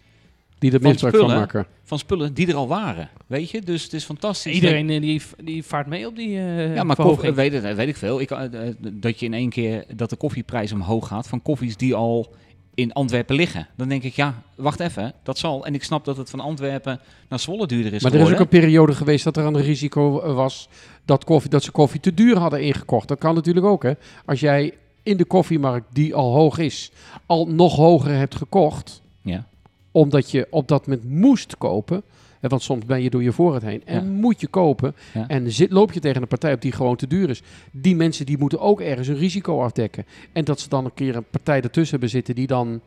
Die 0.60 0.72
er 0.72 0.80
Van 0.80 0.90
misbruik 0.90 1.14
van 1.14 1.22
spullen. 1.24 1.40
maken. 1.40 1.66
Van 1.84 1.98
spullen 1.98 2.34
die 2.34 2.46
er 2.48 2.54
al 2.54 2.68
waren, 2.68 3.08
weet 3.26 3.50
je? 3.50 3.60
Dus 3.60 3.82
het 3.82 3.92
is 3.92 4.04
fantastisch. 4.04 4.54
Iedereen 4.54 4.90
eh, 4.90 5.00
die, 5.00 5.22
die 5.44 5.64
vaart 5.64 5.86
mee 5.86 6.06
op 6.06 6.16
die. 6.16 6.38
eh 6.38 6.74
Ja, 6.74 6.82
maar 6.84 6.96
koffie, 6.96 7.32
weet, 7.32 7.52
het, 7.52 7.76
weet 7.76 7.88
ik 7.88 7.96
veel. 7.96 8.20
Ik, 8.20 8.30
eh, 8.30 8.44
eh, 8.68 8.74
dat 8.92 9.20
je 9.20 9.26
in 9.26 9.34
één 9.34 9.50
keer 9.50 9.84
dat 9.96 10.10
de 10.10 10.16
koffieprijs 10.16 10.72
omhoog 10.72 11.06
gaat 11.08 11.28
van 11.28 11.42
koffies 11.42 11.76
die 11.76 11.94
al 11.94 12.34
in 12.74 12.92
Antwerpen 12.92 13.36
liggen. 13.36 13.66
Dan 13.76 13.88
denk 13.88 14.02
ik, 14.02 14.14
ja, 14.14 14.42
wacht 14.54 14.80
even, 14.80 15.12
dat 15.22 15.38
zal. 15.38 15.66
En 15.66 15.74
ik 15.74 15.82
snap 15.84 16.04
dat 16.04 16.16
het 16.16 16.30
van 16.30 16.40
Antwerpen 16.40 17.00
naar 17.28 17.38
Zwolle 17.40 17.66
duurder 17.66 17.92
is 17.92 18.02
Maar 18.02 18.12
er 18.12 18.20
is 18.20 18.32
ook 18.32 18.38
een 18.38 18.48
periode 18.48 18.92
geweest 18.94 19.24
dat 19.24 19.36
er 19.36 19.44
een 19.44 19.60
risico 19.60 20.20
eh, 20.20 20.34
was 20.34 20.68
dat, 21.04 21.24
koffie, 21.24 21.50
dat 21.50 21.62
ze 21.62 21.70
koffie 21.70 22.00
te 22.00 22.14
duur 22.14 22.38
hadden 22.38 22.62
ingekocht. 22.62 23.08
Dat 23.08 23.18
kan 23.18 23.34
natuurlijk 23.34 23.66
ook, 23.66 23.82
hè. 23.82 23.92
Als 24.24 24.40
jij 24.40 24.72
in 25.02 25.16
de 25.16 25.24
koffiemarkt, 25.24 25.86
die 25.92 26.14
al 26.14 26.32
hoog 26.32 26.58
is, 26.58 26.90
al 27.26 27.46
nog 27.46 27.76
hoger 27.76 28.14
hebt 28.14 28.34
gekocht, 28.34 29.02
Ja. 29.22 29.48
Omdat 29.90 30.30
je 30.30 30.46
op 30.50 30.68
dat 30.68 30.86
moment 30.86 31.08
moest 31.10 31.56
kopen. 31.58 32.02
Want 32.40 32.62
soms 32.62 32.84
ben 32.84 33.02
je 33.02 33.10
door 33.10 33.22
je 33.22 33.32
voorraad 33.32 33.62
heen 33.62 33.82
en 33.84 34.04
Ja. 34.04 34.10
moet 34.10 34.40
je 34.40 34.46
kopen. 34.46 34.94
Ja. 35.14 35.28
En 35.28 35.52
zit, 35.52 35.70
loop 35.70 35.92
je 35.92 36.00
tegen 36.00 36.22
een 36.22 36.28
partij 36.28 36.52
op 36.52 36.62
die 36.62 36.72
gewoon 36.72 36.96
te 36.96 37.06
duur 37.06 37.30
is. 37.30 37.42
Die 37.70 37.96
mensen 37.96 38.26
die 38.26 38.38
moeten 38.38 38.60
ook 38.60 38.80
ergens 38.80 39.08
een 39.08 39.16
risico 39.16 39.62
afdekken. 39.62 40.04
En 40.32 40.44
dat 40.44 40.60
ze 40.60 40.68
dan 40.68 40.84
een 40.84 40.94
keer 40.94 41.16
een 41.16 41.24
partij 41.30 41.60
ertussen 41.62 41.90
hebben 41.90 42.08
zitten 42.10 42.34
die 42.34 42.46
dan 42.46 42.80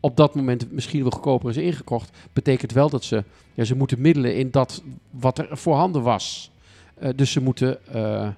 op 0.00 0.16
dat 0.16 0.34
moment 0.34 0.72
misschien 0.72 1.02
wel 1.02 1.10
goedkoper 1.10 1.50
is 1.50 1.56
ingekocht. 1.56 2.10
Betekent 2.32 2.72
wel 2.72 2.90
dat 2.90 3.04
ze, 3.04 3.24
ja, 3.54 3.64
ze 3.64 3.76
moeten 3.76 4.00
middelen 4.00 4.36
in 4.36 4.50
dat 4.50 4.82
wat 5.10 5.38
er 5.38 5.48
voorhanden 5.50 6.02
was. 6.02 6.50
Eh, 6.94 7.10
dus 7.16 7.32
ze 7.32 7.42
moeten 7.42 7.86
eh, 7.86 8.28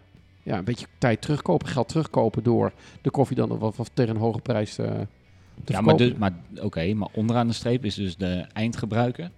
ja, 0.42 0.58
een 0.58 0.64
beetje 0.64 0.86
tijd 0.98 1.22
terugkopen, 1.22 1.68
geld 1.68 1.88
terugkopen 1.88 2.42
door 2.42 2.72
de 3.02 3.10
koffie 3.10 3.36
dan 3.36 3.58
wat, 3.58 3.76
wat 3.76 3.90
tegen 3.94 4.14
een 4.14 4.20
hoge 4.20 4.40
prijs 4.40 4.78
eh, 4.78 4.86
te 4.86 5.19
Ja, 5.64 5.80
maar, 5.80 5.96
dus, 5.96 6.14
maar 6.14 6.32
oké, 6.60 6.94
maar 6.94 7.08
onderaan 7.12 7.46
de 7.46 7.52
streep 7.52 7.84
is 7.84 7.94
dus 7.94 8.16
de 8.16 8.46
eindgebruiker. 8.52 9.30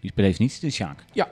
Die 0.00 0.10
is 0.10 0.16
per 0.16 0.24
definitie 0.24 0.60
de 0.60 0.70
Sjaak. 0.70 1.04
Ja. 1.12 1.28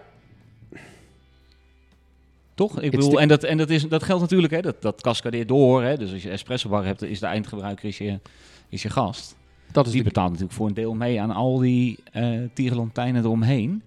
Toch? 2.54 2.80
Ik 2.80 2.90
bedoel, 2.90 3.20
en, 3.20 3.28
dat, 3.28 3.44
en 3.44 3.56
dat, 3.56 3.70
is, 3.70 3.88
dat 3.88 4.02
geldt 4.02 4.22
natuurlijk, 4.22 4.52
hè, 4.52 4.60
dat, 4.60 4.82
dat 4.82 5.00
cascadeert 5.00 5.48
door. 5.48 5.82
Hè, 5.82 5.96
dus 5.96 6.12
als 6.12 6.22
je 6.22 6.30
espresso 6.30 6.68
bar 6.68 6.84
hebt, 6.84 7.02
is 7.02 7.20
de 7.20 7.26
eindgebruiker 7.26 7.88
is 7.88 7.98
je, 7.98 8.20
is 8.68 8.82
je 8.82 8.90
gast. 8.90 9.36
dat 9.72 9.86
is 9.86 9.92
Die 9.92 10.02
de, 10.02 10.08
betaalt 10.08 10.28
natuurlijk 10.28 10.56
voor 10.56 10.66
een 10.66 10.74
deel 10.74 10.94
mee 10.94 11.20
aan 11.20 11.30
al 11.30 11.58
die 11.58 11.98
eh 12.12 12.38
tierenlantijnen 12.52 13.24
eromheen. 13.24 13.82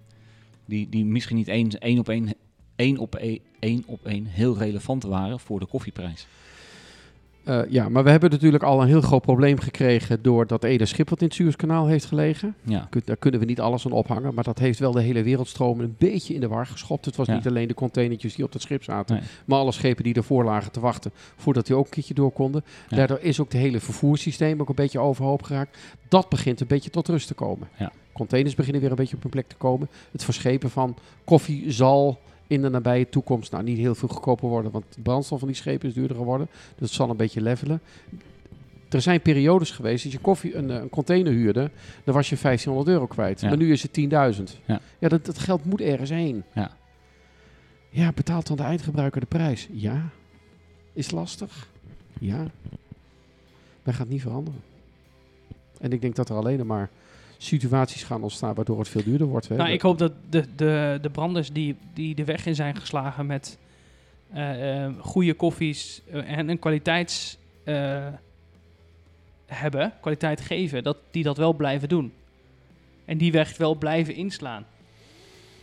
Die, 0.66 0.90
die 0.90 1.06
misschien 1.06 1.38
niet 1.38 1.48
één, 1.48 1.70
één 1.70 2.00
op 2.00 2.10
één, 2.10 2.34
één 2.76 2.98
op 2.98 3.16
één, 3.16 3.40
één 3.60 3.84
op 3.86 4.06
één 4.06 4.26
heel 4.26 4.58
relevant 4.58 5.04
waren 5.04 5.40
voor 5.40 5.60
de 5.60 5.66
koffieprijs. 5.66 6.28
Eh, 7.44 7.60
ja, 7.70 7.90
maar 7.90 8.04
we 8.04 8.10
hebben 8.10 8.30
natuurlijk 8.30 8.64
al 8.64 8.82
een 8.82 8.88
heel 8.88 9.02
groot 9.02 9.22
probleem 9.22 9.60
gekregen 9.60 10.22
doordat 10.22 10.64
Ede 10.64 10.86
Schip 10.86 11.10
wat 11.10 11.20
in 11.20 11.26
het 11.26 11.36
Suezkanaal 11.36 11.88
heeft 11.88 12.06
gelegen. 12.06 12.56
Ja. 12.64 12.90
Daar 13.06 13.18
kunnen 13.18 13.40
we 13.40 13.46
niet 13.46 13.60
alles 13.60 13.86
aan 13.86 13.92
ophangen, 13.92 14.34
maar 14.34 14.44
dat 14.44 14.60
heeft 14.60 14.80
wel 14.80 14.92
de 14.92 15.02
hele 15.02 15.24
wereldstroom 15.24 15.80
een 15.80 15.96
beetje 15.98 16.34
in 16.34 16.40
de 16.40 16.48
war 16.48 16.66
geschopt. 16.66 17.06
Het 17.06 17.16
was 17.16 17.28
Ja. 17.28 17.34
niet 17.36 17.48
alleen 17.48 17.68
de 17.68 17.74
containertjes 17.74 18.36
die 18.36 18.46
op 18.46 18.54
het 18.54 18.62
schip 18.62 18.84
zaten, 18.84 19.16
Nee. 19.16 19.24
maar 19.46 19.60
alle 19.60 19.72
schepen 19.72 20.04
die 20.04 20.14
ervoor 20.14 20.44
lagen 20.44 20.72
te 20.72 20.80
wachten 20.80 21.12
voordat 21.36 21.66
die 21.66 21.76
ook 21.76 21.86
een 21.86 21.92
keertje 21.92 22.14
door 22.14 22.32
konden. 22.32 22.64
Ja. 22.90 22.98
Daardoor 22.98 23.20
is 23.20 23.40
ook 23.40 23.52
het 23.52 23.62
hele 23.62 23.80
vervoerssysteem 23.80 24.62
ook 24.62 24.70
een 24.70 24.76
beetje 24.76 25.00
overhoop 25.00 25.44
geraakt. 25.44 25.78
Dat 26.08 26.30
begint 26.30 26.62
een 26.62 26.68
beetje 26.68 26.90
tot 26.90 27.08
rust 27.08 27.28
te 27.28 27.34
komen. 27.34 27.68
Ja. 27.78 27.92
Containers 28.14 28.56
beginnen 28.56 28.82
weer 28.82 28.90
een 28.90 28.96
beetje 28.96 29.16
op 29.16 29.22
hun 29.22 29.32
plek 29.32 29.48
te 29.48 29.56
komen. 29.56 29.90
Het 30.12 30.24
verschepen 30.24 30.70
van 30.70 30.96
koffie 31.24 31.72
zal 31.72 32.20
in 32.54 32.62
de 32.62 32.70
nabije 32.70 33.10
toekomst 33.10 33.52
nou, 33.52 33.64
niet 33.64 33.78
heel 33.78 33.96
veel 33.96 34.08
goedkoper 34.08 34.50
worden, 34.50 34.72
want 34.72 34.86
de 34.96 35.02
brandstof 35.02 35.40
van 35.40 35.48
die 35.48 35.58
schepen 35.58 35.88
is 35.88 35.94
duurder 35.94 36.18
geworden. 36.18 36.48
Dus 36.52 36.88
het 36.88 36.98
zal 36.98 37.10
een 37.10 37.18
beetje 37.18 37.42
levelen. 37.42 37.82
Er 38.90 39.02
zijn 39.02 39.22
periodes 39.22 39.72
geweest, 39.72 40.04
als 40.04 40.14
je 40.14 40.20
koffie, 40.20 40.56
een, 40.56 40.72
eh, 40.72 40.82
een 40.82 40.90
container 40.90 41.34
huurde, 41.34 41.72
dan 42.04 42.14
was 42.14 42.30
je 42.30 42.38
1500 42.38 42.88
euro 42.88 43.08
kwijt. 43.08 43.42
Ja. 43.42 43.48
Maar 43.48 43.58
nu 43.58 43.72
is 43.72 43.82
het 43.82 43.94
10.000. 43.94 44.60
Ja. 44.66 44.82
ja 45.00 45.08
dat, 45.08 45.26
dat 45.26 45.40
geld 45.40 45.66
moet 45.66 45.82
ergens 45.82 46.10
heen. 46.10 46.44
Ja. 46.54 46.72
Ja, 47.90 48.12
betaalt 48.12 48.48
dan 48.48 48.58
de 48.58 48.64
eindgebruiker 48.64 49.22
de 49.22 49.28
prijs? 49.28 49.68
Ja. 49.72 50.10
Is 50.94 51.12
lastig? 51.12 51.68
Ja. 52.20 52.48
Maar 53.84 53.94
gaat 53.94 54.10
niet 54.10 54.22
veranderen. 54.22 54.62
En 55.80 55.92
ik 55.92 56.02
denk 56.02 56.16
dat 56.16 56.30
er 56.30 56.36
alleen 56.36 56.66
maar 56.66 56.90
situaties 57.44 58.04
gaan 58.04 58.24
ontstaan 58.24 58.54
waardoor 58.54 58.80
het 58.80 58.90
veel 58.90 59.04
duurder 59.04 59.28
wordt. 59.28 59.48
Hè. 59.48 59.56
Nou, 59.56 59.70
ik 59.70 59.82
hoop 59.82 59.98
dat 59.98 60.12
de, 60.30 60.46
de, 60.56 61.00
de 61.02 61.10
branders 61.10 61.52
die, 61.52 61.76
die 61.94 62.16
de 62.16 62.24
weg 62.26 62.46
in 62.46 62.56
zijn 62.56 62.76
geslagen 62.76 63.26
met 63.26 63.58
eh, 64.34 64.84
eh, 64.86 64.92
goede 65.00 65.34
koffies 65.34 66.02
eh, 66.12 66.38
en 66.38 66.50
een 66.50 66.60
kwaliteits 66.60 67.38
eh, 67.64 68.08
hebben, 69.46 69.94
kwaliteit 70.02 70.42
geven, 70.42 70.84
dat 70.84 70.98
die 71.12 71.24
dat 71.24 71.38
wel 71.38 71.54
blijven 71.54 71.90
doen. 71.90 72.14
En 73.06 73.18
die 73.18 73.32
weg 73.32 73.58
wel 73.58 73.76
blijven 73.76 74.16
inslaan. 74.16 74.66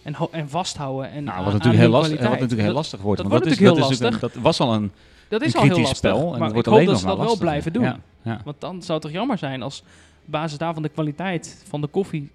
En, 0.03 0.15
en 0.31 0.49
vasthouden. 0.49 1.11
En 1.11 1.25
Nou, 1.25 1.45
wat 1.45 1.53
natuurlijk, 1.53 1.81
heel 1.83 1.91
lastig, 1.91 2.21
wat 2.21 2.31
natuurlijk 2.31 2.51
heel 2.61 2.65
Dat- 2.67 2.75
lastig 2.77 3.01
wordt. 3.01 3.21
dat 3.23 3.31
wordt 3.31 3.45
dat, 3.45 3.53
is, 3.53 3.59
natuurlijk 3.61 3.91
dat, 3.91 3.99
heel 3.99 4.13
een- 4.13 4.21
dat 4.21 4.43
was 4.43 4.61
al 4.61 4.75
een, 4.75 4.93
Dat 5.29 5.43
is 5.43 5.53
een 5.55 5.61
al 5.61 5.65
heel 5.67 5.75
kritisch 5.75 5.91
lastig. 5.93 6.11
spel. 6.11 6.33
En 6.33 6.39
maar 6.39 6.49
het 6.49 6.53
wordt 6.53 6.67
ik 6.69 6.73
hoop 6.75 6.87
dat 6.87 6.99
ze 7.01 7.07
dat 7.07 7.19
wel 7.19 7.37
blijven 7.39 7.73
doen. 7.73 7.83
Ja, 7.83 7.99
ja. 8.23 8.41
Want 8.45 8.61
dan 8.61 8.83
zou 8.83 8.93
het 8.93 9.03
toch 9.03 9.11
jammer 9.17 9.39
zijn 9.39 9.63
als 9.63 9.83
basis 10.31 10.59
daarvan 10.59 10.83
de 10.83 10.89
kwaliteit 10.89 11.63
van 11.69 11.81
de 11.81 11.87
koffie... 11.87 12.31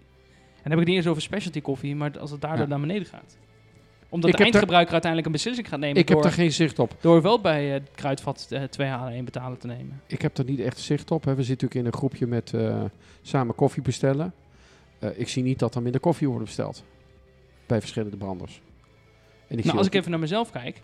En 0.65 0.71
dan 0.71 0.79
heb 0.79 0.88
ik 0.88 0.93
het 0.93 0.95
niet 0.95 0.97
eens 0.97 1.08
over 1.08 1.21
specialty 1.21 1.62
koffie, 1.62 1.95
maar 1.95 2.19
als 2.19 2.31
het 2.31 2.41
daardoor 2.41 2.62
Ja. 2.62 2.67
naar 2.67 2.79
beneden 2.79 3.08
gaat. 3.08 3.38
Omdat 4.10 4.29
Ik 4.29 4.38
de 4.38 4.43
eindgebruiker 4.43 4.91
uiteindelijk 4.91 5.25
een 5.25 5.38
beslissing 5.38 5.67
gaat 5.69 5.79
nemen 5.79 5.97
ik 5.97 6.10
heb 6.10 6.23
er 6.23 6.31
geen 6.31 6.51
zicht 6.51 6.79
op. 6.79 6.95
door 7.01 7.21
wel 7.21 7.41
bij 7.41 7.67
eh, 7.67 7.73
het 7.73 7.89
kruidvat 7.95 8.47
eh, 8.49 8.63
2 8.63 8.88
halen 8.88 9.13
1 9.13 9.25
betalen 9.25 9.58
te 9.58 9.67
nemen. 9.67 10.01
Ik 10.08 10.21
heb 10.21 10.38
er 10.38 10.45
niet 10.45 10.60
echt 10.60 10.79
zicht 10.79 11.12
op. 11.12 11.23
Hè. 11.23 11.36
We 11.36 11.43
zitten 11.43 11.67
natuurlijk 11.67 11.79
in 11.79 11.86
een 11.86 11.97
groepje 11.97 12.27
met 12.27 12.53
eh, 12.53 12.84
samen 13.21 13.55
koffie 13.55 13.81
bestellen. 13.81 14.34
Ik 15.15 15.27
zie 15.27 15.43
niet 15.43 15.60
dat 15.60 15.75
er 15.75 15.81
minder 15.81 16.01
koffie 16.01 16.27
wordt 16.29 16.45
besteld. 16.45 16.84
Bij 17.65 17.79
verschillende 17.79 18.17
branders. 18.17 18.62
En 19.47 19.58
ik 19.58 19.65
Nou, 19.65 19.77
als 19.77 19.88
ik 19.88 19.93
even 19.93 20.12
naar 20.12 20.19
mezelf 20.19 20.51
kijk, 20.51 20.81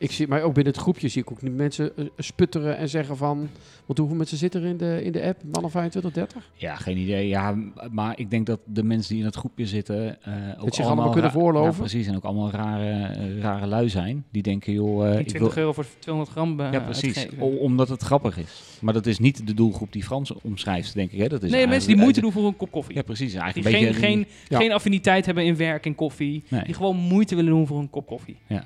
Ik 0.00 0.10
zie, 0.10 0.28
maar 0.28 0.42
ook 0.42 0.54
binnen 0.54 0.72
het 0.72 0.82
groepje 0.82 1.08
zie 1.08 1.22
ik 1.22 1.30
ook 1.30 1.42
nu 1.42 1.50
mensen 1.50 1.96
eh, 1.96 2.04
sputteren 2.16 2.76
en 2.76 2.88
zeggen 2.88 3.16
van... 3.16 3.48
Want 3.86 3.98
hoeveel 3.98 4.16
mensen 4.16 4.36
zitten 4.38 4.62
er 4.62 4.68
in 4.68 4.76
de, 4.76 5.00
in 5.04 5.12
de 5.12 5.22
app? 5.22 5.42
Man 5.52 5.64
of 5.64 5.70
25, 5.70 6.12
30? 6.12 6.50
Ja, 6.54 6.76
geen 6.76 6.96
idee. 6.96 7.28
Ja, 7.28 7.54
maar 7.90 8.18
ik 8.18 8.30
denk 8.30 8.46
dat 8.46 8.60
de 8.64 8.82
mensen 8.82 9.10
die 9.10 9.20
in 9.20 9.26
het 9.26 9.36
groepje 9.36 9.66
zitten... 9.66 10.22
eh 10.22 10.32
ook 10.64 10.74
zich 10.74 10.86
allemaal 10.86 11.10
kunnen 11.10 11.30
veroorloven? 11.30 11.72
Ja, 11.72 11.78
precies. 11.78 12.06
En 12.06 12.16
ook 12.16 12.24
allemaal 12.24 12.50
rare, 12.50 12.90
eh, 13.14 13.40
rare 13.40 13.66
lui 13.66 13.88
zijn. 13.88 14.24
Die 14.30 14.42
denken, 14.42 14.72
joh... 14.72 15.04
eh, 15.06 15.10
Die 15.10 15.20
ik 15.20 15.26
20 15.28 15.54
wil, 15.54 15.62
euro 15.62 15.72
voor 15.74 15.86
200 15.98 16.36
gram 16.36 16.60
eh, 16.60 16.72
ja, 16.72 16.80
precies. 16.80 17.26
O- 17.38 17.46
omdat 17.56 17.88
het 17.88 18.02
grappig 18.02 18.38
is. 18.38 18.78
Maar 18.80 18.94
dat 18.94 19.06
is 19.06 19.18
niet 19.18 19.46
de 19.46 19.54
doelgroep 19.54 19.92
die 19.92 20.02
Frans 20.04 20.32
omschrijft, 20.42 20.94
denk 20.94 21.10
ik. 21.12 21.18
Hè? 21.18 21.28
Dat 21.28 21.42
is 21.42 21.50
nee, 21.50 21.66
mensen 21.66 21.88
die 21.88 22.00
moeite 22.02 22.20
doen 22.20 22.32
voor 22.32 22.46
een 22.46 22.56
kop 22.56 22.70
koffie. 22.70 22.94
Ja, 22.94 23.02
precies. 23.02 23.32
die 23.32 23.40
Eigenlijk 23.40 23.76
geen, 23.76 23.84
beetje... 23.86 24.00
geen, 24.00 24.26
Ja. 24.48 24.58
geen 24.58 24.72
affiniteit 24.72 25.26
hebben 25.26 25.44
in 25.44 25.56
werk 25.56 25.86
en 25.86 25.94
koffie. 25.94 26.42
Nee. 26.48 26.64
Die 26.64 26.74
gewoon 26.74 26.96
moeite 26.96 27.34
willen 27.34 27.50
doen 27.50 27.66
voor 27.66 27.78
een 27.78 27.90
kop 27.90 28.06
koffie. 28.06 28.36
Ja. 28.46 28.64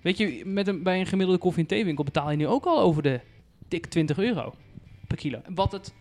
Weet 0.00 0.18
je, 0.18 0.42
met 0.44 0.68
een, 0.68 0.82
bij 0.82 1.00
een 1.00 1.06
gemiddelde 1.06 1.40
koffie- 1.40 1.62
en 1.62 1.68
theewinkel 1.68 2.04
betaal 2.04 2.30
je 2.30 2.36
nu 2.36 2.46
ook 2.46 2.64
al 2.64 2.80
over 2.80 3.02
de 3.02 3.20
dik 3.68 3.86
20 3.86 4.18
euro 4.18 4.54
per 5.06 5.16
kilo. 5.16 5.40
Wat 5.54 5.72
het 5.72 5.92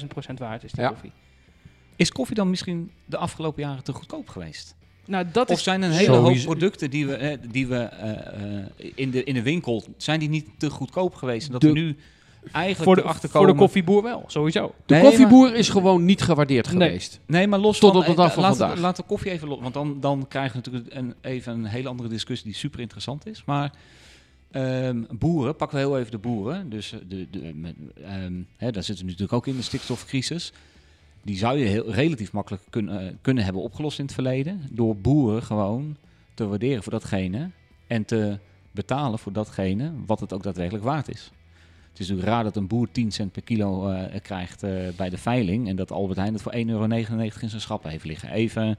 100.000 0.00 0.06
procent 0.08 0.38
waard 0.38 0.64
is, 0.64 0.72
die 0.72 0.82
Ja. 0.82 0.88
koffie. 0.88 1.12
Is 1.96 2.12
koffie 2.12 2.34
dan 2.36 2.50
misschien 2.50 2.90
de 3.04 3.16
afgelopen 3.16 3.62
jaren 3.62 3.84
te 3.84 3.92
goedkoop 3.92 4.28
geweest? 4.28 4.76
Nou, 5.06 5.26
dat 5.32 5.50
Of 5.50 5.56
is... 5.56 5.62
zijn 5.62 5.82
een 5.82 5.90
hele 5.90 6.16
hoop 6.16 6.36
producten 6.42 6.90
die 6.90 7.06
we, 7.06 7.14
eh, 7.14 7.38
die 7.50 7.66
we 7.66 7.76
eh, 7.76 8.58
eh, 8.60 8.66
in, 8.94 9.10
de, 9.10 9.24
in 9.24 9.34
de 9.34 9.42
winkel... 9.42 9.84
zijn 9.96 10.20
die 10.20 10.28
niet 10.28 10.48
te 10.58 10.70
goedkoop 10.70 11.14
geweest? 11.14 11.46
En 11.46 11.52
dat 11.52 11.60
De- 11.60 11.66
we 11.72 11.78
nu 11.78 11.96
eigenlijk 12.52 12.84
Voor 12.84 12.94
de, 12.94 13.02
erachter 13.02 13.28
voor 13.28 13.46
de 13.46 13.54
koffieboer 13.54 14.02
wel, 14.02 14.24
sowieso. 14.26 14.74
De 14.86 14.94
Nee, 14.94 15.02
koffieboer 15.02 15.54
is 15.54 15.68
gewoon 15.68 16.04
niet 16.04 16.22
gewaardeerd 16.22 16.72
Nee. 16.72 16.88
geweest. 16.88 17.20
Nee, 17.26 17.46
maar 17.46 17.58
los 17.58 17.78
Tot 17.78 17.90
van... 17.90 18.00
op 18.00 18.04
de 18.06 18.10
eh, 18.10 18.16
dag 18.16 18.32
van 18.32 18.42
vandaag. 18.42 18.78
Laten 18.78 19.02
we 19.02 19.08
koffie 19.08 19.30
even 19.30 19.48
los... 19.48 19.60
Want 19.60 19.74
dan, 19.74 20.00
dan 20.00 20.26
krijgen 20.28 20.62
we 20.62 20.70
natuurlijk 20.70 20.94
een, 20.94 21.14
even 21.20 21.52
een 21.52 21.64
hele 21.64 21.88
andere 21.88 22.08
discussie... 22.08 22.46
die 22.46 22.56
super 22.56 22.80
interessant 22.80 23.26
is. 23.26 23.42
Maar 23.46 23.72
ehm, 24.50 25.02
boeren, 25.10 25.56
pakken 25.56 25.78
we 25.78 25.84
heel 25.84 25.98
even 25.98 26.10
de 26.10 26.18
boeren. 26.18 26.70
Dus 26.70 26.92
eh, 26.92 26.98
de, 27.08 27.26
de, 27.30 27.54
met, 27.54 27.74
ehm, 28.04 28.32
hè, 28.56 28.70
daar 28.70 28.82
zitten 28.82 29.04
we 29.04 29.10
natuurlijk 29.10 29.32
ook 29.32 29.46
in 29.46 29.56
de 29.56 29.62
stikstofcrisis. 29.62 30.52
Die 31.22 31.36
zou 31.36 31.58
je 31.58 31.64
heel, 31.64 31.90
relatief 31.90 32.32
makkelijk 32.32 32.62
kunnen, 32.70 33.06
eh, 33.06 33.12
kunnen 33.20 33.44
hebben 33.44 33.62
opgelost 33.62 33.98
in 33.98 34.04
het 34.04 34.14
verleden. 34.14 34.62
Door 34.70 34.96
boeren 34.96 35.42
gewoon 35.42 35.96
te 36.34 36.46
waarderen 36.46 36.82
voor 36.82 36.92
datgene. 36.92 37.50
En 37.86 38.04
te 38.04 38.38
betalen 38.70 39.18
voor 39.18 39.32
datgene 39.32 39.92
wat 40.06 40.20
het 40.20 40.32
ook 40.32 40.42
daadwerkelijk 40.42 40.84
waard 40.84 41.08
is. 41.08 41.30
Het 41.98 42.06
is 42.06 42.12
natuurlijk 42.12 42.36
raar 42.36 42.52
dat 42.52 42.62
een 42.62 42.68
boer 42.68 42.90
10 42.90 43.12
cent 43.12 43.32
per 43.32 43.42
kilo 43.42 43.90
eh, 43.90 44.20
krijgt 44.22 44.62
eh, 44.62 44.88
bij 44.96 45.08
de 45.08 45.18
veiling. 45.18 45.68
En 45.68 45.76
dat 45.76 45.90
Albert 45.90 46.18
Heijn 46.18 46.32
het 46.32 46.42
voor 46.42 46.52
1,99 46.52 46.58
euro 46.66 46.84
in 46.84 47.48
zijn 47.48 47.60
schappen 47.60 47.90
heeft 47.90 48.04
liggen. 48.04 48.30
Even, 48.30 48.70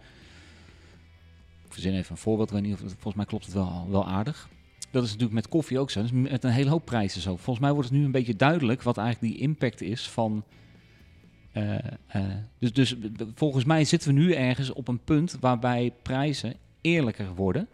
ik 1.65 1.73
verzin 1.73 1.93
even 1.93 2.11
een 2.11 2.17
voorbeeld. 2.17 2.47
Ik 2.47 2.53
weet 2.53 2.63
niet 2.63 2.73
of 2.73 2.79
volgens 2.79 3.15
mij 3.15 3.25
klopt 3.25 3.45
het 3.45 3.53
wel, 3.53 3.87
wel 3.89 4.07
aardig. 4.07 4.49
Dat 4.91 5.03
is 5.03 5.09
natuurlijk 5.09 5.35
met 5.35 5.47
koffie 5.47 5.79
ook 5.79 5.91
zo. 5.91 6.01
Is 6.01 6.11
met 6.11 6.43
een 6.43 6.51
hele 6.51 6.69
hoop 6.69 6.85
prijzen 6.85 7.21
zo. 7.21 7.35
Volgens 7.35 7.59
mij 7.59 7.73
wordt 7.73 7.89
het 7.89 7.97
nu 7.97 8.05
een 8.05 8.11
beetje 8.11 8.35
duidelijk 8.35 8.83
wat 8.83 8.97
eigenlijk 8.97 9.33
die 9.33 9.41
impact 9.41 9.81
is 9.81 10.09
van... 10.09 10.43
eh, 11.51 11.75
dus, 12.59 12.73
dus 12.73 12.95
volgens 13.35 13.65
mij 13.65 13.83
zitten 13.83 14.13
we 14.13 14.19
nu 14.19 14.33
ergens 14.33 14.73
op 14.73 14.87
een 14.87 15.03
punt 15.03 15.37
waarbij 15.39 15.93
prijzen 16.01 16.53
eerlijker 16.81 17.35
worden. 17.35 17.67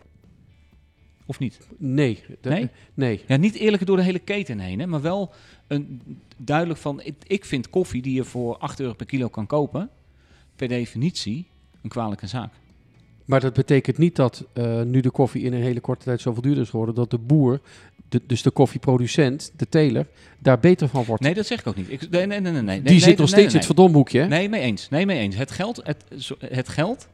Of 1.25 1.39
niet? 1.39 1.59
Nee. 1.77 2.23
De- 2.41 2.49
Nee? 2.49 2.69
Nee. 2.93 3.23
Ja, 3.27 3.38
niet 3.38 3.55
eerlijker 3.55 3.85
door 3.88 3.97
de 3.97 4.03
hele 4.03 4.19
keten 4.19 4.59
heen, 4.59 4.79
hè, 4.79 4.88
maar 4.88 5.01
wel 5.01 5.33
een, 5.67 6.01
duidelijk 6.38 6.79
van... 6.79 7.01
Ik, 7.03 7.15
ik 7.27 7.45
vind 7.45 7.69
koffie 7.69 8.01
die 8.01 8.13
je 8.13 8.23
voor 8.23 8.57
8 8.57 8.79
euro 8.79 8.93
per 8.93 9.05
kilo 9.05 9.27
kan 9.27 9.47
kopen... 9.47 9.89
per 10.55 10.67
definitie 10.67 11.47
een 11.81 11.89
kwalijke 11.89 12.27
zaak. 12.27 12.53
Maar 13.25 13.39
dat 13.39 13.53
betekent 13.53 13.97
niet 13.97 14.15
dat 14.15 14.45
eh, 14.53 14.81
nu 14.81 14.99
de 14.99 15.11
koffie 15.11 15.43
in 15.43 15.53
een 15.53 15.61
hele 15.61 15.79
korte 15.79 16.05
tijd 16.05 16.21
zoveel 16.21 16.41
duurder 16.41 16.63
is 16.63 16.69
geworden... 16.69 16.95
dat 16.95 17.09
de 17.09 17.17
boer, 17.17 17.61
de, 18.09 18.21
dus 18.27 18.41
de 18.41 18.51
koffieproducent, 18.51 19.51
de 19.57 19.69
teler, 19.69 20.07
daar 20.39 20.59
beter 20.59 20.88
van 20.88 21.03
wordt. 21.03 21.21
Nee, 21.23 21.33
dat 21.33 21.45
zeg 21.45 21.59
ik 21.59 21.67
ook 21.67 21.75
niet. 21.75 21.91
Ik, 21.91 22.09
nee, 22.09 22.25
nee, 22.25 22.39
nee, 22.39 22.51
nee, 22.51 22.61
nee. 22.61 22.81
Die 22.81 22.89
nee, 22.89 22.99
zit 22.99 23.07
nee, 23.07 23.17
nog 23.17 23.27
steeds 23.27 23.51
in 23.51 23.57
het 23.57 23.65
verdomhoekje. 23.65 24.19
hè? 24.19 24.27
Nee, 24.27 24.49
mee 24.49 24.61
eens. 24.61 24.89
Nee, 24.89 25.05
mee 25.05 25.19
eens. 25.19 25.35
Het 25.35 25.51
geld, 25.51 25.81
het, 25.83 26.03
het 26.39 26.69
geld 26.69 27.07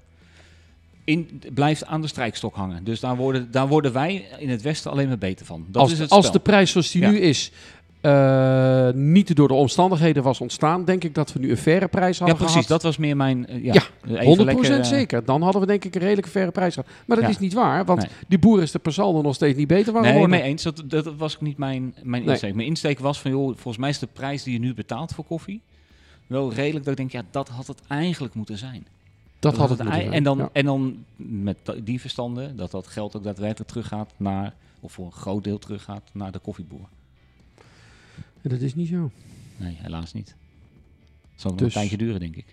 in, 1.03 1.41
blijft 1.53 1.85
aan 1.85 2.01
de 2.01 2.07
strijkstok 2.07 2.55
hangen. 2.55 2.83
Dus 2.83 2.99
daar 2.99 3.15
worden, 3.15 3.47
daar 3.51 3.67
worden 3.67 3.93
wij 3.93 4.25
in 4.39 4.49
het 4.49 4.61
Westen 4.61 4.91
alleen 4.91 5.07
maar 5.07 5.17
beter 5.17 5.45
van. 5.45 5.65
Dat 5.67 5.81
als, 5.81 5.91
is 5.91 5.99
het 5.99 6.09
als 6.09 6.25
spel. 6.25 6.37
de 6.37 6.43
prijs 6.49 6.71
zoals 6.71 6.91
die 6.91 7.01
Ja. 7.01 7.09
nu 7.09 7.19
is 7.19 7.51
eh, 8.01 8.89
niet 8.93 9.35
door 9.35 9.47
de 9.47 9.53
omstandigheden 9.53 10.23
was 10.23 10.41
ontstaan... 10.41 10.85
denk 10.85 11.03
ik 11.03 11.15
dat 11.15 11.33
we 11.33 11.39
nu 11.39 11.49
een 11.49 11.57
faire 11.57 11.87
prijs 11.87 12.17
Ja, 12.17 12.25
hadden 12.25 12.35
precies. 12.45 12.53
gehad. 12.65 12.67
Dat 12.67 12.83
was 12.83 12.97
meer 12.97 13.15
mijn... 13.17 13.47
eh, 13.47 13.63
ja, 13.63 13.73
Ja, 13.73 14.19
even 14.19 14.43
100% 14.43 14.45
lekker, 14.45 14.77
eh, 14.79 14.83
zeker. 14.83 15.25
Dan 15.25 15.41
hadden 15.41 15.61
we 15.61 15.67
denk 15.67 15.85
ik 15.85 15.95
een 15.95 16.01
redelijke 16.01 16.29
faire 16.29 16.51
prijs 16.51 16.73
gehad. 16.73 16.89
Maar 17.05 17.17
dat 17.17 17.25
Ja. 17.25 17.31
is 17.31 17.39
niet 17.39 17.53
waar, 17.53 17.85
want 17.85 17.99
Nee. 17.99 18.09
die 18.27 18.39
boer 18.39 18.61
is 18.61 18.73
er 18.73 18.79
per 18.79 18.93
saldo 18.93 19.21
nog 19.21 19.35
steeds 19.35 19.57
niet 19.57 19.67
beter 19.67 19.91
van 19.93 20.01
Nee, 20.01 20.11
geworden. 20.11 20.39
mee 20.39 20.47
eens. 20.49 20.63
Dat, 20.63 20.83
dat 20.85 21.13
was 21.17 21.35
ook 21.35 21.41
niet 21.41 21.57
mijn, 21.57 21.95
mijn 22.03 22.21
Nee. 22.23 22.31
insteek. 22.31 22.53
Mijn 22.55 22.67
insteek 22.67 22.99
was 22.99 23.21
van, 23.21 23.31
joh, 23.31 23.45
volgens 23.47 23.77
mij 23.77 23.89
is 23.89 23.99
de 23.99 24.07
prijs 24.13 24.43
die 24.43 24.53
je 24.53 24.59
nu 24.59 24.73
betaalt 24.73 25.13
voor 25.13 25.25
koffie... 25.25 25.61
wel 26.27 26.53
redelijk 26.53 26.85
dat 26.85 26.99
ik 26.99 27.09
denk, 27.09 27.11
ja, 27.11 27.29
dat 27.31 27.49
had 27.49 27.67
het 27.67 27.79
eigenlijk 27.87 28.33
moeten 28.33 28.57
zijn. 28.57 28.85
Dat 29.41 29.57
had 29.57 29.69
het 29.69 29.83
moeten. 29.83 30.11
En 30.11 30.23
dan, 30.23 30.37
Ja. 30.37 30.49
en 30.53 30.65
dan 30.65 31.05
met 31.15 31.57
die 31.83 31.99
verstanden, 32.01 32.55
dat 32.55 32.71
dat 32.71 32.87
geld 32.87 33.15
ook 33.15 33.23
daadwerkelijk 33.23 33.69
teruggaat 33.69 34.13
naar... 34.17 34.53
of 34.79 34.91
voor 34.91 35.05
een 35.05 35.11
groot 35.11 35.43
deel 35.43 35.57
teruggaat 35.59 36.09
naar 36.13 36.31
de 36.31 36.39
koffieboer. 36.39 36.87
Dat 38.41 38.59
is 38.59 38.75
niet 38.75 38.87
zo. 38.87 39.11
Nee, 39.57 39.77
helaas 39.79 40.13
niet. 40.13 40.35
Zal 41.35 41.51
nog 41.51 41.59
Dus- 41.59 41.67
een 41.67 41.79
tijdje 41.81 41.97
duren, 41.97 42.19
denk 42.19 42.35
ik. 42.35 42.45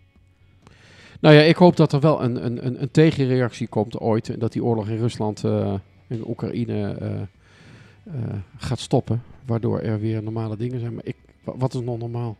Nou 1.20 1.34
ja, 1.34 1.40
ik 1.40 1.56
hoop 1.56 1.76
dat 1.76 1.92
er 1.92 2.00
wel 2.00 2.22
een, 2.22 2.44
een, 2.44 2.66
een, 2.66 2.82
een 2.82 2.90
tegenreactie 2.90 3.66
komt 3.68 3.98
ooit. 3.98 4.28
En 4.28 4.38
dat 4.38 4.52
die 4.52 4.64
oorlog 4.64 4.88
in 4.88 4.96
Rusland 4.96 5.44
en 5.44 5.82
in 6.06 6.28
Oekraïne 6.28 6.92
eh, 6.94 7.20
eh, 7.20 8.34
gaat 8.56 8.78
stoppen. 8.78 9.22
Waardoor 9.44 9.80
er 9.80 10.00
weer 10.00 10.22
normale 10.22 10.56
dingen 10.56 10.80
zijn. 10.80 10.94
Maar 10.94 11.04
ik, 11.06 11.16
wa- 11.44 11.56
wat 11.56 11.74
is 11.74 11.80
nog 11.80 11.98
normaal? 11.98 12.36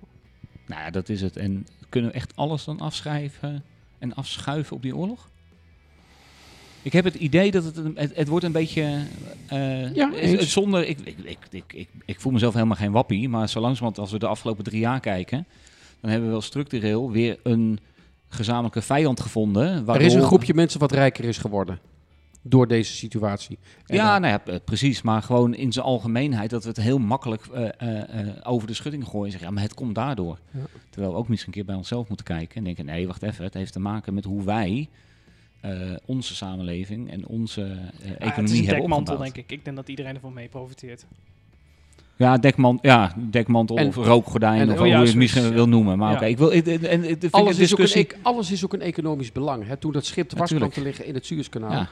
Nou 0.67 0.81
ja, 0.83 0.91
dat 0.91 1.09
is 1.09 1.21
het. 1.21 1.37
En 1.37 1.67
kunnen 1.89 2.11
we 2.11 2.17
echt 2.17 2.37
alles 2.37 2.65
dan 2.65 2.81
afschrijven 2.81 3.63
en 3.99 4.15
afschuiven 4.15 4.77
op 4.77 4.83
die 4.83 4.97
oorlog? 4.97 5.29
Ik 6.83 6.93
heb 6.93 7.05
het 7.05 7.15
idee 7.15 7.51
dat 7.51 7.65
het, 7.65 7.77
het, 7.95 8.17
het 8.17 8.29
wordt 8.29 8.45
een 8.45 8.53
beetje... 8.53 9.03
eh, 9.47 9.95
Ja, 9.95 10.11
zonder... 10.45 10.89
Ik, 10.89 10.99
ik, 11.23 11.39
ik, 11.51 11.89
ik, 12.05 12.21
voel 12.21 12.33
mezelf 12.33 12.55
helemaal 12.55 12.77
geen 12.77 12.93
wappie, 12.93 13.29
maar 13.29 13.49
zo 13.49 13.61
langzamerhand 13.61 13.99
als 13.99 14.13
we 14.13 14.19
de 14.19 14.27
afgelopen 14.27 14.65
drie 14.65 14.81
jaar 14.81 15.01
kijken... 15.01 15.47
dan 16.01 16.11
hebben 16.11 16.29
we 16.29 16.35
wel 16.35 16.43
structureel 16.45 17.11
weer 17.11 17.39
een 17.43 17.79
gezamenlijke 18.29 18.83
vijand 18.83 19.21
gevonden. 19.21 19.89
Er 19.89 20.01
is 20.01 20.15
een 20.15 20.23
groepje 20.23 20.55
mensen 20.55 20.81
wat 20.81 20.93
rijker 20.93 21.25
is 21.25 21.39
geworden. 21.39 21.79
Door 22.49 22.67
deze 22.69 22.93
situatie. 22.93 23.59
En 23.87 23.97
Ja, 23.97 24.13
dan- 24.13 24.21
nou 24.31 24.41
ja, 24.47 24.59
p- 24.59 24.65
precies. 24.65 25.03
Maar 25.03 25.23
gewoon 25.23 25.55
in 25.55 25.73
zijn 25.73 25.85
algemeenheid 25.85 26.51
dat 26.51 26.63
we 26.63 26.69
het 26.69 26.77
heel 26.81 26.99
makkelijk 26.99 27.47
eh, 27.47 27.69
eh, 27.79 28.21
eh, 28.21 28.29
over 28.43 28.67
de 28.67 28.75
schutting 28.75 29.05
gooien. 29.05 29.25
En 29.25 29.31
zeggen, 29.31 29.49
ja, 29.49 29.55
maar 29.55 29.63
het 29.65 29.75
komt 29.75 29.95
daardoor. 29.95 30.39
Ja. 30.51 30.61
Terwijl 30.91 31.13
we 31.13 31.19
ook 31.19 31.29
misschien 31.29 31.53
een 31.53 31.59
keer 31.59 31.67
bij 31.69 31.75
onszelf 31.77 32.09
moeten 32.09 32.27
kijken 32.27 32.57
en 32.57 32.65
denken, 32.65 32.85
nee, 32.85 33.07
wacht 33.07 33.23
even. 33.23 33.45
Het 33.45 33.55
heeft 33.55 33.73
te 33.73 33.81
maken 33.81 34.15
met 34.15 34.25
hoe 34.25 34.43
wij 34.45 34.89
eh, 35.61 35.73
onze 36.05 36.35
samenleving 36.35 37.11
en 37.11 37.27
onze 37.27 37.63
eh, 37.63 37.71
Ah, 37.71 37.83
het 37.87 38.21
is 38.21 38.29
economie 38.29 38.59
een 38.61 38.65
hebben 38.67 38.85
opgebouwd. 38.93 39.19
denk 39.23 39.37
ik. 39.37 39.51
Ik 39.53 39.65
denk 39.65 39.77
dat 39.77 39.89
iedereen 39.89 40.15
ervan 40.15 40.33
mee 40.33 40.49
profiteert. 40.49 41.07
Ja, 42.17 42.39
dekman, 42.39 42.79
ja, 42.83 43.15
dekmantel 43.31 43.77
En- 43.77 43.87
of 43.87 43.97
rookgordijn 43.97 44.61
en- 44.61 44.67
of 44.69 44.73
oh 44.73 44.79
hoe 44.79 44.87
ja, 44.89 45.01
je 45.01 45.07
het 45.07 45.15
misschien 45.15 45.43
ja. 45.43 45.51
wil 45.53 45.69
noemen. 45.69 45.99
Maar 45.99 46.11
Ja. 46.11 46.17
oké, 46.17 46.25
ik 46.27 46.39
wil... 46.39 46.53
En, 46.53 46.65
en, 46.65 46.83
en, 47.03 47.03
vind 47.05 47.33
alles, 47.33 47.59
is 47.59 47.73
ook 47.73 47.79
een, 47.79 47.91
e- 47.95 48.07
alles 48.23 48.51
is 48.51 48.65
ook 48.65 48.73
een 48.73 48.81
economisch 48.81 49.33
belang. 49.33 49.67
Hè. 49.67 49.77
Toen 49.77 49.93
dat 49.93 50.05
schip 50.07 50.29
dwars 50.29 50.53
kwam 50.55 50.71
te 50.71 50.81
liggen 50.83 51.07
in 51.07 51.15
het 51.15 51.27
Suezkanaal. 51.27 51.87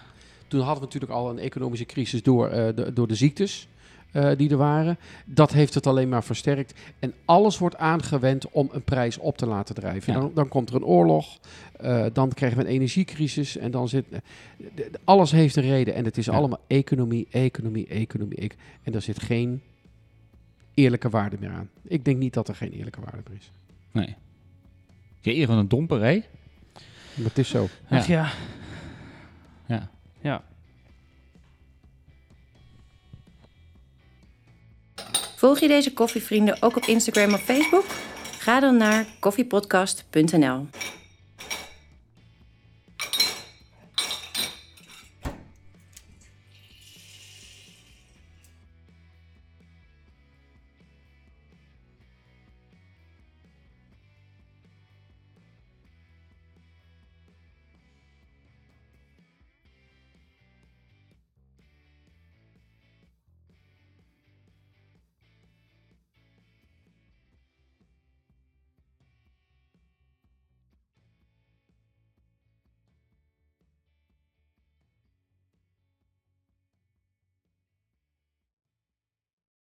Toen 0.49 0.61
hadden 0.61 0.79
we 0.79 0.85
natuurlijk 0.85 1.13
al 1.13 1.31
een 1.31 1.39
economische 1.39 1.85
crisis 1.87 2.23
door, 2.23 2.49
eh, 2.49 2.77
de, 2.77 2.93
door 2.93 3.09
de 3.09 3.15
ziektes 3.15 3.69
eh, 4.13 4.31
die 4.37 4.51
er 4.51 4.57
waren. 4.57 4.99
Dat 5.25 5.53
heeft 5.53 5.75
het 5.75 5.87
alleen 5.87 6.09
maar 6.09 6.25
versterkt. 6.25 6.75
En 6.99 7.13
alles 7.25 7.59
wordt 7.59 7.77
aangewend 7.77 8.51
om 8.51 8.69
een 8.73 8.83
prijs 8.83 9.19
op 9.19 9.39
te 9.39 9.47
laten 9.47 9.75
drijven. 9.75 10.13
Ja. 10.13 10.19
Dan, 10.21 10.31
dan 10.35 10.49
komt 10.49 10.69
er 10.69 10.75
een 10.75 10.85
oorlog, 10.85 11.39
eh, 11.77 12.07
dan 12.13 12.33
krijgen 12.33 12.59
we 12.59 12.65
een 12.65 12.71
energiecrisis. 12.71 13.57
En 13.57 13.71
dan 13.71 13.89
zit. 13.89 14.05
de- 14.11 14.21
de- 14.75 14.91
alles 15.05 15.31
heeft 15.31 15.57
een 15.57 15.63
reden. 15.63 15.95
En 15.95 16.05
het 16.05 16.19
is 16.19 16.25
Ja. 16.27 16.33
allemaal 16.33 16.61
economie, 16.67 17.27
economie, 17.31 17.87
economie. 17.87 18.39
ec- 18.39 18.55
en 18.83 18.93
daar 18.93 19.03
zit 19.03 19.23
geen 19.23 19.63
eerlijke 20.75 21.09
waarde 21.09 21.37
meer 21.41 21.51
aan. 21.51 21.69
Ik 21.83 22.05
denk 22.05 22.19
niet 22.19 22.35
dat 22.35 22.49
er 22.49 22.55
geen 22.55 22.73
eerlijke 22.73 23.01
waarde 23.01 23.23
meer 23.29 23.39
is. 23.39 23.51
Nee. 23.93 24.15
Je 25.21 25.35
eer 25.35 25.47
van 25.47 25.59
een 25.59 25.69
domper, 25.69 26.01
hè? 26.05 26.21
Het 27.23 27.39
is 27.39 27.49
zo. 27.49 27.69
Ja. 27.91 27.99
Ach 27.99 28.07
ja. 28.07 28.15
Ja. 28.23 28.31
Ja. 30.27 30.43
Volg 35.37 35.59
je 35.59 35.69
deze 35.69 35.93
koffievrienden 35.93 36.62
ook 36.62 36.77
op 36.77 36.85
Instagram 36.85 37.35
of 37.35 37.43
Facebook? 37.43 37.85
Ga 38.39 38.61
dan 38.61 38.77
naar 38.77 39.07
koffiepodcast.nl. 39.21 40.67